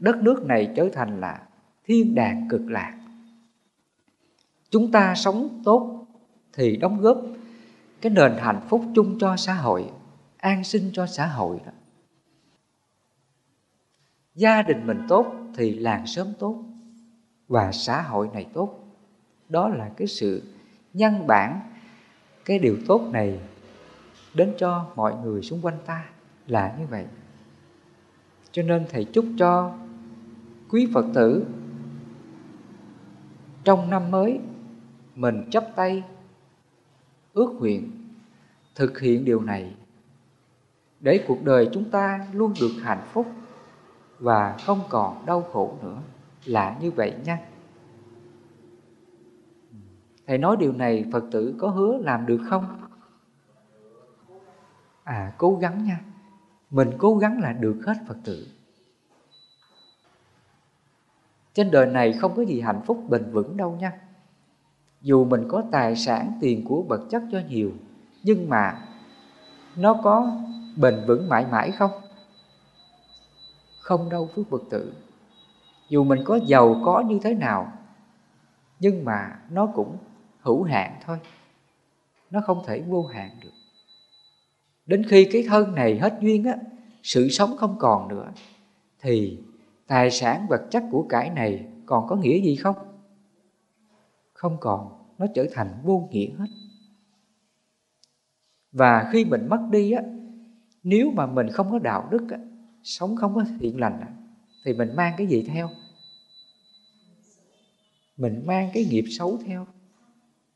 đất 0.00 0.16
nước 0.16 0.44
này 0.46 0.72
trở 0.76 0.88
thành 0.92 1.20
là 1.20 1.42
thiên 1.84 2.14
đàng 2.14 2.48
cực 2.50 2.70
lạc. 2.70 2.98
Chúng 4.70 4.92
ta 4.92 5.14
sống 5.14 5.60
tốt 5.64 6.06
thì 6.52 6.76
đóng 6.76 7.00
góp 7.00 7.22
cái 8.00 8.12
nền 8.12 8.32
hạnh 8.38 8.60
phúc 8.68 8.82
chung 8.94 9.18
cho 9.18 9.36
xã 9.36 9.54
hội, 9.54 9.90
an 10.36 10.64
sinh 10.64 10.90
cho 10.92 11.06
xã 11.06 11.26
hội 11.26 11.60
đó 11.66 11.72
gia 14.34 14.62
đình 14.62 14.86
mình 14.86 15.02
tốt 15.08 15.34
thì 15.54 15.74
làng 15.74 16.06
sớm 16.06 16.26
tốt 16.38 16.64
và 17.48 17.72
xã 17.72 18.02
hội 18.02 18.28
này 18.32 18.46
tốt. 18.52 18.78
Đó 19.48 19.68
là 19.68 19.90
cái 19.96 20.06
sự 20.06 20.42
nhân 20.92 21.26
bản, 21.26 21.60
cái 22.44 22.58
điều 22.58 22.76
tốt 22.86 23.08
này 23.12 23.40
đến 24.34 24.54
cho 24.58 24.86
mọi 24.96 25.14
người 25.24 25.42
xung 25.42 25.60
quanh 25.62 25.78
ta 25.86 26.04
là 26.46 26.76
như 26.78 26.86
vậy. 26.86 27.06
Cho 28.52 28.62
nên 28.62 28.86
thầy 28.90 29.04
chúc 29.04 29.24
cho 29.38 29.74
quý 30.68 30.88
phật 30.94 31.04
tử 31.14 31.46
trong 33.64 33.90
năm 33.90 34.10
mới 34.10 34.40
mình 35.14 35.44
chấp 35.50 35.66
tay 35.76 36.02
ước 37.32 37.50
nguyện 37.58 37.90
thực 38.74 39.00
hiện 39.00 39.24
điều 39.24 39.40
này 39.40 39.74
để 41.00 41.24
cuộc 41.28 41.44
đời 41.44 41.68
chúng 41.72 41.90
ta 41.90 42.26
luôn 42.32 42.54
được 42.60 42.72
hạnh 42.82 43.06
phúc 43.12 43.26
và 44.22 44.56
không 44.66 44.80
còn 44.88 45.26
đau 45.26 45.42
khổ 45.52 45.78
nữa. 45.82 45.98
Là 46.44 46.76
như 46.80 46.90
vậy 46.90 47.14
nha. 47.24 47.38
Thầy 50.26 50.38
nói 50.38 50.56
điều 50.56 50.72
này, 50.72 51.04
phật 51.12 51.24
tử 51.32 51.54
có 51.58 51.68
hứa 51.68 51.96
làm 51.96 52.26
được 52.26 52.40
không? 52.50 52.88
À 55.04 55.32
cố 55.38 55.56
gắng 55.56 55.84
nha. 55.84 56.00
Mình 56.70 56.90
cố 56.98 57.16
gắng 57.16 57.40
là 57.40 57.52
được 57.52 57.80
hết, 57.86 57.94
phật 58.08 58.16
tử. 58.24 58.46
Trên 61.54 61.70
đời 61.70 61.86
này 61.86 62.12
không 62.12 62.36
có 62.36 62.42
gì 62.42 62.60
hạnh 62.60 62.80
phúc, 62.86 63.04
bền 63.08 63.32
vững 63.32 63.56
đâu 63.56 63.76
nha. 63.80 63.92
Dù 65.00 65.24
mình 65.24 65.48
có 65.48 65.64
tài 65.70 65.96
sản, 65.96 66.32
tiền 66.40 66.64
của 66.68 66.82
vật 66.82 67.00
chất 67.10 67.22
cho 67.32 67.40
nhiều, 67.48 67.72
nhưng 68.22 68.48
mà 68.48 68.88
nó 69.76 70.00
có 70.02 70.32
bền 70.76 71.04
vững 71.06 71.28
mãi 71.28 71.46
mãi 71.50 71.70
không? 71.70 71.90
Không 73.92 74.10
đâu 74.10 74.28
phước 74.34 74.48
phật 74.50 74.62
tử. 74.70 74.92
Dù 75.88 76.04
mình 76.04 76.20
có 76.24 76.40
giàu 76.46 76.80
có 76.84 77.00
như 77.00 77.18
thế 77.22 77.34
nào 77.34 77.72
nhưng 78.80 79.04
mà 79.04 79.40
nó 79.50 79.66
cũng 79.66 79.96
hữu 80.40 80.62
hạn 80.62 81.00
thôi. 81.04 81.18
Nó 82.30 82.40
không 82.40 82.62
thể 82.66 82.80
vô 82.80 83.06
hạn 83.06 83.30
được. 83.42 83.52
Đến 84.86 85.02
khi 85.08 85.28
cái 85.32 85.44
thân 85.48 85.74
này 85.74 85.98
hết 85.98 86.18
duyên 86.20 86.44
á 86.44 86.56
sự 87.02 87.28
sống 87.28 87.56
không 87.56 87.76
còn 87.78 88.08
nữa 88.08 88.32
thì 89.00 89.38
tài 89.86 90.10
sản 90.10 90.46
vật 90.48 90.62
chất 90.70 90.84
của 90.90 91.06
cải 91.08 91.30
này 91.30 91.66
còn 91.86 92.06
có 92.08 92.16
nghĩa 92.16 92.40
gì 92.40 92.56
không? 92.56 92.76
Không 94.32 94.56
còn 94.60 95.06
nó 95.18 95.26
trở 95.34 95.46
thành 95.52 95.68
vô 95.82 96.08
nghĩa 96.10 96.30
hết. 96.38 96.48
Và 98.72 99.10
khi 99.12 99.24
mình 99.24 99.48
mất 99.48 99.60
đi 99.70 99.92
á 99.92 100.02
nếu 100.82 101.10
mà 101.10 101.26
mình 101.26 101.48
không 101.48 101.70
có 101.70 101.78
đạo 101.78 102.08
đức 102.10 102.26
á, 102.30 102.38
sống 102.82 103.16
không 103.16 103.34
có 103.34 103.44
thiện 103.60 103.80
lành 103.80 104.00
thì 104.64 104.72
mình 104.72 104.96
mang 104.96 105.14
cái 105.18 105.26
gì 105.26 105.42
theo? 105.42 105.70
Mình 108.16 108.42
mang 108.46 108.70
cái 108.74 108.84
nghiệp 108.90 109.04
xấu 109.08 109.38
theo. 109.46 109.66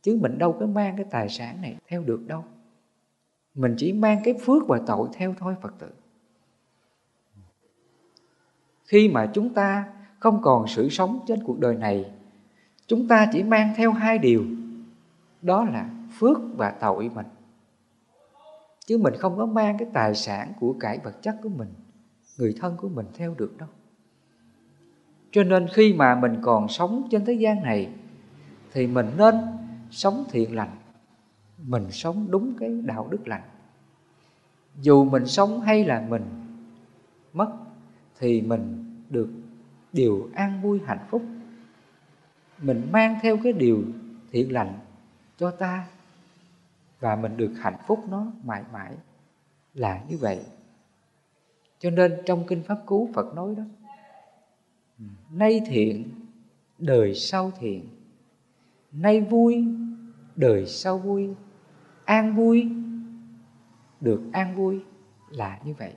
Chứ 0.03 0.19
mình 0.21 0.39
đâu 0.39 0.57
có 0.61 0.67
mang 0.67 0.97
cái 0.97 1.07
tài 1.11 1.29
sản 1.29 1.63
này 1.63 1.77
theo 1.89 2.03
được 2.03 2.27
đâu. 2.27 2.45
Mình 3.55 3.75
chỉ 3.79 3.93
mang 3.93 4.21
cái 4.25 4.35
phước 4.45 4.69
và 4.69 4.81
tội 4.87 5.09
theo 5.13 5.35
thôi, 5.39 5.55
phật 5.63 5.75
tử. 5.79 5.91
Khi 8.85 9.09
mà 9.09 9.31
chúng 9.35 9.55
ta 9.55 9.93
không 10.19 10.43
còn 10.43 10.67
sự 10.69 10.89
sống 10.89 11.21
trên 11.27 11.45
cuộc 11.45 11.59
đời 11.59 11.75
này, 11.75 12.11
chúng 12.87 13.09
ta 13.09 13.29
chỉ 13.33 13.43
mang 13.43 13.73
theo 13.77 13.93
hai 13.93 14.19
điều. 14.19 14.45
Đó 15.43 15.65
là 15.65 15.91
phước 16.19 16.39
và 16.57 16.71
tội 16.71 17.11
mình. 17.15 17.27
Chứ 18.87 18.99
mình 18.99 19.15
không 19.19 19.37
có 19.37 19.47
mang 19.47 19.79
cái 19.79 19.89
tài 19.93 20.15
sản 20.15 20.53
của 20.61 20.75
cải 20.81 20.99
vật 20.99 21.23
chất 21.23 21.37
của 21.43 21.49
mình 21.49 21.69
người 22.39 22.55
thân 22.61 22.77
của 22.77 22.89
mình 22.89 23.07
theo 23.15 23.35
được 23.35 23.59
đâu. 23.59 23.69
Cho 25.31 25.45
nên 25.45 25.67
khi 25.73 25.93
mà 25.93 26.15
mình 26.15 26.37
còn 26.43 26.69
sống 26.69 27.09
trên 27.11 27.25
thế 27.25 27.33
gian 27.33 27.63
này, 27.63 27.91
thì 28.73 28.87
mình 28.87 29.11
nên 29.19 29.35
sống 29.91 30.25
thiện 30.31 30.55
lành. 30.55 30.77
Mình 31.59 31.91
sống 31.91 32.27
đúng 32.31 32.55
cái 32.61 32.83
đạo 32.85 33.09
đức 33.11 33.29
lành. 33.29 33.43
Dù 34.83 35.05
mình 35.05 35.27
sống 35.27 35.61
hay 35.61 35.85
là 35.85 36.07
mình 36.09 36.23
mất, 37.33 37.53
thì 38.19 38.41
mình 38.41 38.85
được 39.11 39.29
điều 39.93 40.31
an 40.35 40.63
vui 40.63 40.81
hạnh 40.87 41.07
phúc. 41.11 41.23
Mình 42.63 42.89
mang 42.93 43.19
theo 43.23 43.39
cái 43.45 43.53
điều 43.53 43.85
thiện 44.31 44.53
lành 44.53 44.79
cho 45.39 45.51
ta, 45.51 45.87
và 47.01 47.17
mình 47.17 47.37
được 47.37 47.53
hạnh 47.61 47.77
phúc 47.87 48.05
nó 48.09 48.27
mãi 48.45 48.63
mãi 48.73 48.93
là 49.75 50.03
như 50.09 50.17
vậy 50.21 50.41
cho 51.79 51.91
nên 51.91 52.13
trong 52.27 52.47
kinh 52.47 52.63
pháp 52.63 52.79
cứu, 52.87 53.09
phật 53.15 53.35
nói 53.35 53.55
đó, 53.55 53.63
nay 55.31 55.61
thiện, 55.67 56.11
đời 56.79 57.15
sau 57.15 57.53
thiện. 57.59 57.89
Nay 58.93 59.21
vui, 59.21 59.65
đời 60.37 60.67
sau 60.67 60.99
vui. 60.99 61.35
An 62.05 62.37
vui, 62.37 62.69
được 64.01 64.23
an 64.33 64.57
vui 64.57 64.81
là 65.31 65.61
như 65.65 65.75
vậy. 65.79 65.93